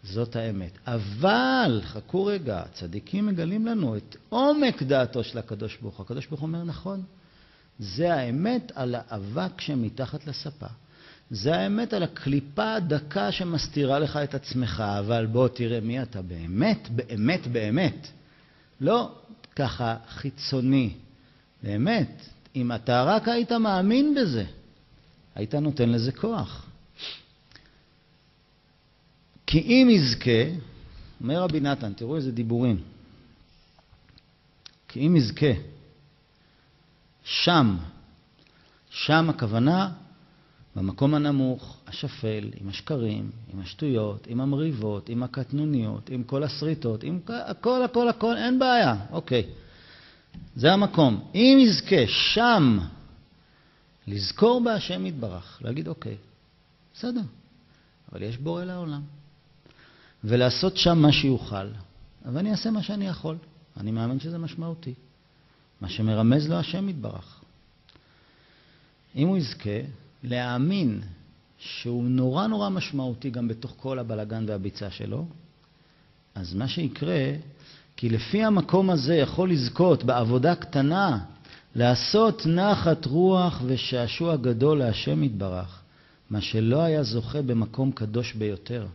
[0.04, 0.72] זאת האמת.
[0.88, 6.04] אבל, חכו רגע, צדיקים מגלים לנו את עומק דעתו של הקדוש ברוך הוא.
[6.06, 7.04] הקדוש ברוך הוא אומר, נכון,
[7.80, 10.68] זה האמת על האבק שמתחת לספה.
[11.32, 16.90] זה האמת על הקליפה הדקה שמסתירה לך את עצמך, אבל בוא תראה מי אתה באמת,
[16.90, 18.08] באמת, באמת.
[18.82, 19.16] לא
[19.56, 20.94] ככה חיצוני.
[21.64, 24.46] באמת, אם אתה רק היית מאמין בזה,
[25.36, 26.66] היית נותן לזה כוח.
[29.48, 30.42] כי אם יזכה,
[31.22, 32.84] אומר רבי נתן, תראו איזה דיבורים.
[34.88, 35.54] כי אם יזכה,
[37.24, 37.78] שם,
[38.90, 39.92] שם הכוונה
[40.76, 47.20] במקום הנמוך, השפל, עם השקרים, עם השטויות, עם המריבות, עם הקטנוניות, עם כל הסריטות, עם
[47.28, 49.44] הכל, הכל, הכל, אין בעיה, אוקיי.
[50.56, 51.30] זה המקום.
[51.36, 52.80] אם יזכה שם
[54.08, 56.16] לזכור בהשם יתברך, להגיד אוקיי,
[56.94, 57.22] בסדר,
[58.12, 59.02] אבל יש בורא לעולם.
[60.24, 61.68] ולעשות שם מה שיוכל,
[62.26, 63.38] אבל אני אעשה מה שאני יכול.
[63.78, 64.94] אני מאמין שזה משמעותי.
[65.82, 67.42] מה שמרמז לו השם יתברך.
[69.16, 69.80] אם הוא יזכה,
[70.24, 71.02] להאמין
[71.58, 75.26] שהוא נורא נורא משמעותי גם בתוך כל הבלגן והביצה שלו,
[76.36, 77.34] אז מה שיקרה,
[77.98, 81.20] כי לפי המקום הזה יכול לזכות בעבודה קטנה
[81.76, 85.82] לעשות נחת רוח ושעשוע גדול להשם יתברך,
[86.30, 88.88] מה שלא היה זוכה במקום קדוש ביותר.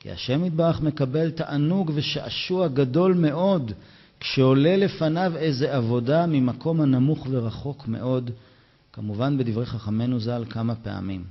[0.00, 3.72] כי השם יתברך מקבל תענוג ושעשוע גדול מאוד
[4.20, 8.30] כשעולה לפניו איזה עבודה ממקום הנמוך ורחוק מאוד,
[8.94, 11.24] כמובן בדברי חכמינו ז"ל כמה פעמים.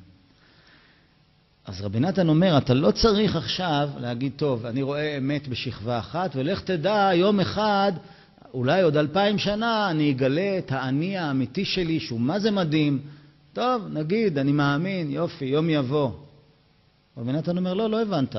[1.66, 6.32] אז רבי נתן אומר, אתה לא צריך עכשיו להגיד, טוב, אני רואה אמת בשכבה אחת,
[6.36, 7.92] ולך תדע, יום אחד,
[8.54, 13.00] אולי עוד אלפיים שנה, אני אגלה את האני האמיתי שלי, שהוא מה זה מדהים.
[13.54, 16.12] טוב, נגיד, אני מאמין, יופי, יום יבוא.
[17.18, 18.36] רבי נתן אומר, לא, לא הבנת.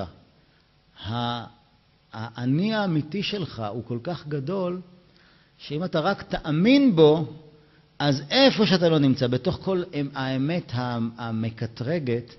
[2.12, 4.80] האני האמיתי שלך הוא כל כך גדול,
[5.58, 7.32] שאם אתה רק תאמין בו,
[7.98, 9.82] אז איפה שאתה לא נמצא, בתוך כל
[10.14, 10.72] האמת
[11.16, 12.34] המקטרגת,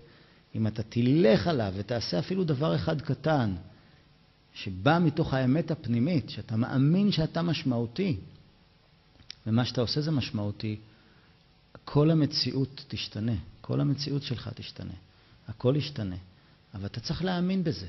[0.55, 3.55] אם אתה תלך עליו ותעשה אפילו דבר אחד קטן,
[4.53, 8.17] שבא מתוך האמת הפנימית, שאתה מאמין שאתה משמעותי,
[9.47, 10.75] ומה שאתה עושה זה משמעותי,
[11.85, 14.93] כל המציאות תשתנה, כל המציאות שלך תשתנה,
[15.47, 16.15] הכל ישתנה.
[16.73, 17.87] אבל אתה צריך להאמין בזה.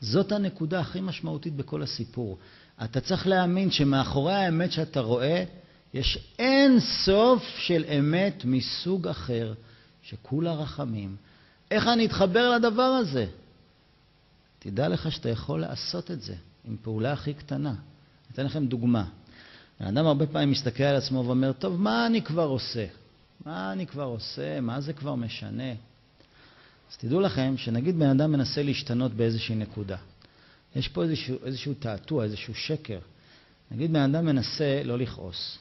[0.00, 2.38] זאת הנקודה הכי משמעותית בכל הסיפור.
[2.84, 5.44] אתה צריך להאמין שמאחורי האמת שאתה רואה,
[5.94, 9.54] יש אין סוף של אמת מסוג אחר,
[10.02, 11.16] שכולה רחמים.
[11.70, 13.26] איך אני אתחבר לדבר הזה?
[14.58, 16.34] תדע לך שאתה יכול לעשות את זה
[16.64, 17.70] עם פעולה הכי קטנה.
[17.70, 17.78] אני
[18.32, 19.04] אתן לכם דוגמה.
[19.80, 22.86] האדם הרבה פעמים מסתכל על עצמו ואומר, טוב, מה אני כבר עושה?
[23.44, 24.60] מה אני כבר עושה?
[24.60, 25.70] מה זה כבר משנה?
[26.90, 29.96] אז תדעו לכם שנגיד בן אדם מנסה להשתנות באיזושהי נקודה.
[30.76, 32.98] יש פה איזשהו, איזשהו תעתוע, איזשהו שקר.
[33.70, 35.58] נגיד בן אדם מנסה לא לכעוס.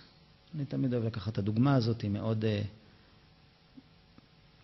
[0.56, 2.62] אני תמיד אוהב לקחת את הדוגמה הזאת, היא מאוד אה,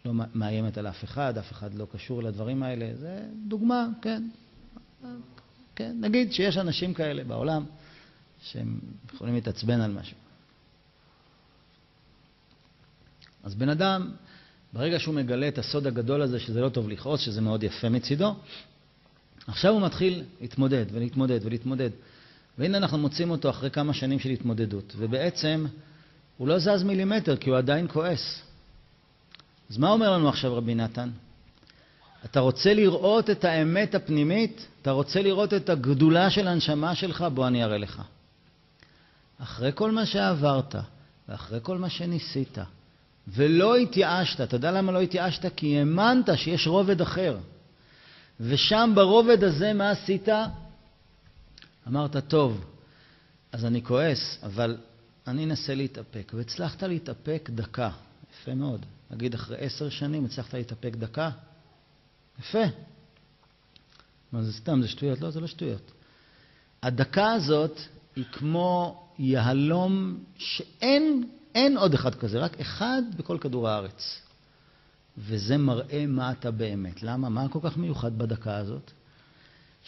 [0.06, 2.96] לא מאיימת על אף אחד, אף אחד לא קשור לדברים האלה.
[2.96, 4.30] זה דוגמה, כן.
[5.76, 5.98] כן.
[6.00, 7.66] נגיד שיש אנשים כאלה בעולם
[8.42, 8.80] שהם
[9.14, 10.18] יכולים להתעצבן על משהו.
[13.44, 14.12] אז בן אדם,
[14.74, 18.36] ברגע שהוא מגלה את הסוד הגדול הזה, שזה לא טוב לכעוס, שזה מאוד יפה מצידו,
[19.48, 21.90] עכשיו הוא מתחיל להתמודד ולהתמודד ולהתמודד.
[22.58, 25.66] והנה אנחנו מוצאים אותו אחרי כמה שנים של התמודדות, ובעצם
[26.38, 28.41] הוא לא זז מילימטר כי הוא עדיין כועס.
[29.70, 31.10] אז מה אומר לנו עכשיו רבי נתן?
[32.26, 34.68] אתה רוצה לראות את האמת הפנימית?
[34.82, 37.26] אתה רוצה לראות את הגדולה של הנשמה שלך?
[37.34, 38.02] בוא אני אראה לך.
[39.41, 40.76] אחרי כל מה שעברת,
[41.30, 42.58] ואחרי כל מה שניסית,
[43.28, 45.56] ולא התייאשת, אתה יודע למה לא התייאשת?
[45.56, 47.38] כי האמנת שיש רובד אחר.
[48.39, 50.28] ושם ברובד הזה מה עשית?
[51.90, 52.66] אמרת, טוב,
[53.52, 54.78] אז אני כועס, אבל
[55.28, 56.32] אני אנסה להתאפק.
[56.36, 57.90] והצלחת להתאפק דקה.
[58.34, 58.86] יפה מאוד.
[59.12, 61.30] נגיד אחרי עשר שנים הצלחת להתאפק דקה?
[62.40, 62.64] יפה.
[64.32, 65.22] מה זה סתם, זה שטויות?
[65.22, 65.92] לא, זה לא שטויות.
[66.84, 67.80] הדקה הזאת
[68.16, 74.22] היא כמו יהלום שאין אין עוד אחד כזה, רק אחד בכל כדור הארץ.
[75.18, 77.04] וזה מראה מה אתה באמת.
[77.04, 77.30] למה?
[77.30, 78.92] מה כל כך מיוחד בדקה הזאת?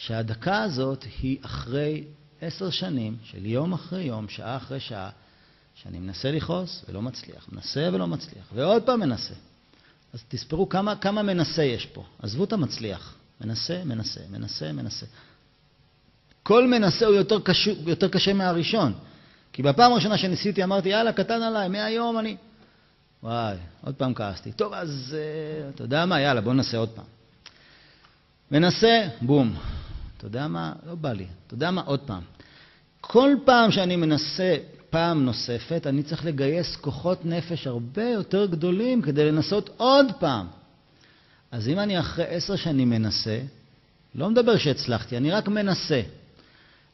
[0.06, 2.04] שהדקה הזאת היא אחרי
[2.40, 5.10] עשר שנים של יום אחרי יום, שעה אחרי שעה,
[5.74, 9.34] שאני מנסה לכעוס ולא מצליח, מנסה ולא מצליח, ועוד פעם מנסה.
[10.14, 12.04] אז תספרו כמה, כמה מנסה יש פה.
[12.22, 13.14] עזבו את המצליח.
[13.40, 15.06] מנסה, מנסה, מנסה, מנסה.
[16.42, 18.92] כל מנסה הוא יותר קשה, יותר קשה מהראשון.
[19.52, 22.36] כי בפעם הראשונה שניסיתי אמרתי, יאללה, קטן עליי, מהיום אני...
[23.22, 24.52] וואי, עוד פעם כעסתי.
[24.52, 26.20] טוב, אז uh, אתה יודע מה?
[26.20, 27.04] יאללה, בוא ננסה עוד פעם.
[28.50, 29.56] מנסה, בום.
[30.22, 30.72] אתה יודע מה?
[30.86, 31.26] לא בא לי.
[31.46, 31.80] אתה יודע מה?
[31.80, 32.22] עוד פעם.
[33.00, 34.56] כל פעם שאני מנסה
[34.90, 40.46] פעם נוספת, אני צריך לגייס כוחות נפש הרבה יותר גדולים כדי לנסות עוד פעם.
[41.50, 43.40] אז אם אני אחרי עשר שנים מנסה,
[44.14, 46.00] לא מדבר שהצלחתי, אני רק מנסה.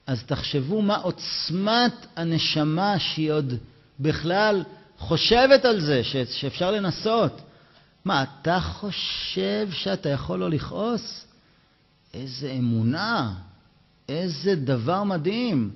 [0.06, 3.54] אז תחשבו מה עוצמת הנשמה שהיא עוד
[4.00, 4.64] בכלל
[4.98, 7.40] חושבת על זה, שאפשר לנסות.
[8.04, 11.24] מה, אתה חושב שאתה יכול לא לכעוס?
[12.14, 13.34] איזה אמונה,
[14.08, 15.70] איזה דבר מדהים.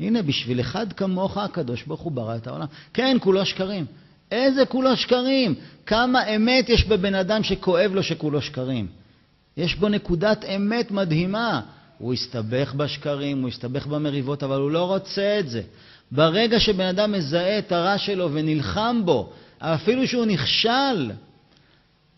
[0.00, 2.66] הנה, בשביל אחד כמוך הקדוש ברוך הוא ברא את העולם.
[2.94, 3.86] כן, כולו שקרים.
[4.32, 5.54] איזה כולו שקרים?
[5.86, 8.86] כמה אמת יש בבן אדם שכואב לו שכולו שקרים.
[9.56, 11.60] יש בו נקודת אמת מדהימה.
[11.98, 15.62] הוא הסתבך בשקרים, הוא הסתבך במריבות, אבל הוא לא רוצה את זה.
[16.12, 21.10] ברגע שבן אדם מזהה את הרע שלו ונלחם בו, אפילו שהוא נכשל,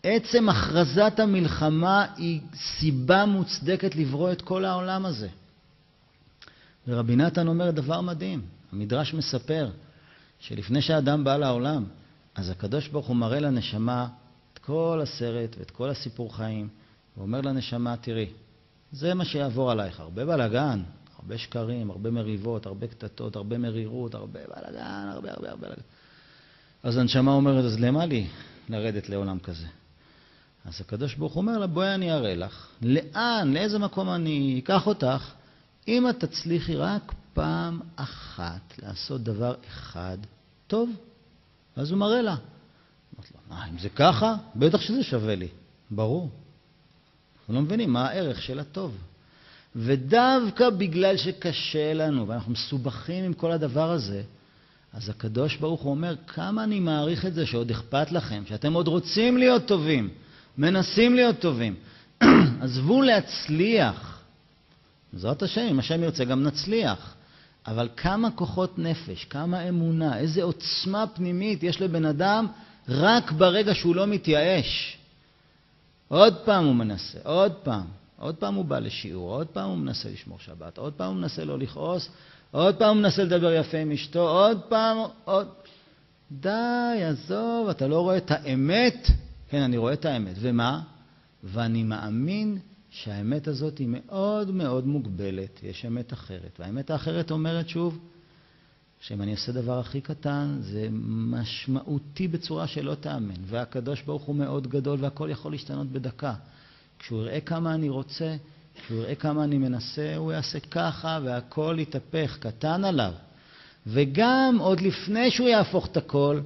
[0.03, 5.27] עצם הכרזת המלחמה היא סיבה מוצדקת לברוא את כל העולם הזה.
[6.87, 8.41] ורבי נתן אומר דבר מדהים,
[8.71, 9.69] המדרש מספר
[10.39, 11.83] שלפני שהאדם בא לעולם,
[12.35, 14.07] אז הקדוש ברוך הוא מראה לנשמה
[14.53, 16.69] את כל הסרט ואת כל הסיפור חיים,
[17.17, 18.29] ואומר לנשמה, תראי,
[18.91, 20.81] זה מה שיעבור עלייך, הרבה בלאגן,
[21.19, 25.81] הרבה שקרים, הרבה מריבות, הרבה קטטות, הרבה מרירות, הרבה בלאגן, הרבה הרבה הרבה בלאגן.
[26.83, 28.27] אז הנשמה אומרת, אז למה לי
[28.69, 29.67] לרדת לעולם כזה?
[30.65, 34.87] אז הקדוש ברוך הוא אומר לה, בואי אני אראה לך, לאן, לאיזה מקום אני אקח
[34.87, 35.31] אותך,
[35.87, 40.17] אם את תצליחי רק פעם אחת לעשות דבר אחד
[40.67, 40.89] טוב.
[41.75, 42.35] אז הוא מראה לה.
[43.15, 45.47] אמרת לו, מה, אם זה ככה, בטח שזה שווה לי.
[45.91, 46.29] ברור.
[47.39, 48.97] אנחנו לא מבינים מה הערך של הטוב.
[49.75, 54.23] ודווקא בגלל שקשה לנו ואנחנו מסובכים עם כל הדבר הזה,
[54.93, 58.87] אז הקדוש ברוך הוא אומר, כמה אני מעריך את זה שעוד אכפת לכם, שאתם עוד
[58.87, 60.09] רוצים להיות טובים,
[60.57, 61.75] מנסים להיות טובים.
[62.61, 64.21] עזבו להצליח.
[65.13, 67.15] בעזרת השם, אם השם ירצה גם נצליח.
[67.67, 72.47] אבל כמה כוחות נפש, כמה אמונה, איזה עוצמה פנימית יש לבן אדם
[72.89, 74.97] רק ברגע שהוא לא מתייאש.
[76.07, 77.85] עוד פעם הוא מנסה, עוד פעם.
[78.21, 81.45] עוד פעם הוא בא לשיעור, עוד פעם הוא מנסה לשמור שבת, עוד פעם הוא מנסה
[81.45, 82.09] לא לכעוס,
[82.51, 85.47] עוד פעם הוא מנסה לדבר יפה עם אשתו, עוד פעם, עוד...
[86.31, 89.07] די, עזוב, אתה לא רואה את האמת?
[89.51, 90.35] כן, אני רואה את האמת.
[90.39, 90.81] ומה?
[91.43, 92.57] ואני מאמין
[92.89, 96.59] שהאמת הזאת היא מאוד מאוד מוגבלת, יש אמת אחרת.
[96.59, 97.99] והאמת האחרת אומרת שוב,
[99.01, 103.35] שאם אני עושה דבר הכי קטן, זה משמעותי בצורה שלא תאמן.
[103.45, 106.33] והקדוש ברוך הוא מאוד גדול והכל יכול להשתנות בדקה.
[106.99, 108.35] כשהוא יראה כמה אני רוצה,
[108.75, 113.13] כשהוא יראה כמה אני מנסה, הוא יעשה ככה והכל יתהפך, קטן עליו.
[113.87, 116.41] וגם עוד לפני שהוא יהפוך את הכל,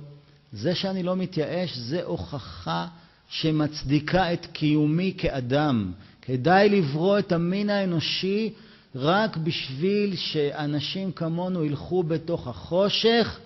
[0.55, 2.87] זה שאני לא מתייאש זה הוכחה
[3.29, 5.91] שמצדיקה את קיומי כאדם.
[6.21, 8.53] כדאי לברוא את המין האנושי
[8.95, 13.39] רק בשביל שאנשים כמונו ילכו בתוך החושך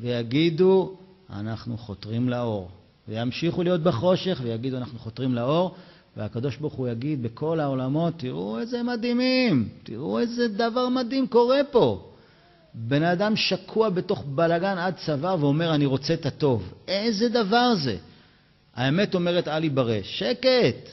[0.00, 0.96] ויגידו,
[1.30, 2.70] אנחנו חותרים לאור.
[3.08, 5.74] וימשיכו להיות בחושך ויגידו, אנחנו חותרים לאור,
[6.16, 12.12] והקדוש ברוך הוא יגיד בכל העולמות, תראו איזה מדהימים, תראו איזה דבר מדהים קורה פה.
[12.78, 16.72] בן אדם שקוע בתוך בלגן עד צוואר ואומר, אני רוצה את הטוב.
[16.88, 17.96] איזה דבר זה?
[18.74, 20.18] האמת אומרת אל יברש.
[20.18, 20.88] שקט!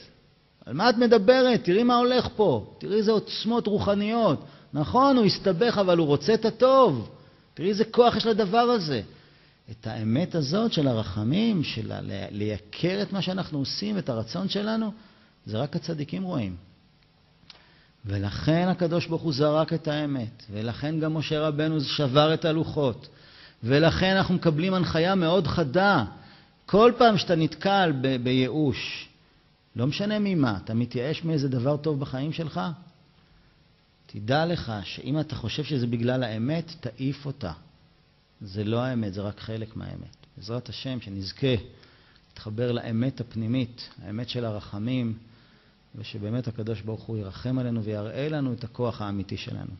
[0.65, 1.63] על מה את מדברת?
[1.63, 2.73] תראי מה הולך פה.
[2.77, 4.43] תראי איזה עוצמות רוחניות.
[4.73, 7.09] נכון, הוא הסתבך, אבל הוא רוצה את הטוב.
[7.53, 9.01] תראי איזה כוח יש לדבר הזה.
[9.71, 11.91] את האמת הזאת של הרחמים, של
[12.31, 14.91] לייקר את מה שאנחנו עושים, את הרצון שלנו,
[15.45, 16.55] זה רק הצדיקים רואים.
[18.05, 23.07] ולכן הקדוש ברוך הוא זרק את האמת, ולכן גם משה רבנו שבר את הלוחות,
[23.63, 26.05] ולכן אנחנו מקבלים הנחיה מאוד חדה.
[26.65, 29.09] כל פעם שאתה נתקל ב- בייאוש,
[29.75, 32.61] לא משנה ממה, אתה מתייאש מאיזה דבר טוב בחיים שלך?
[34.05, 37.51] תדע לך שאם אתה חושב שזה בגלל האמת, תעיף אותה.
[38.41, 40.15] זה לא האמת, זה רק חלק מהאמת.
[40.37, 41.55] בעזרת השם, שנזכה
[42.29, 45.17] להתחבר לאמת הפנימית, האמת של הרחמים,
[45.95, 49.71] ושבאמת הקדוש ברוך הוא ירחם עלינו ויראה לנו את הכוח האמיתי שלנו.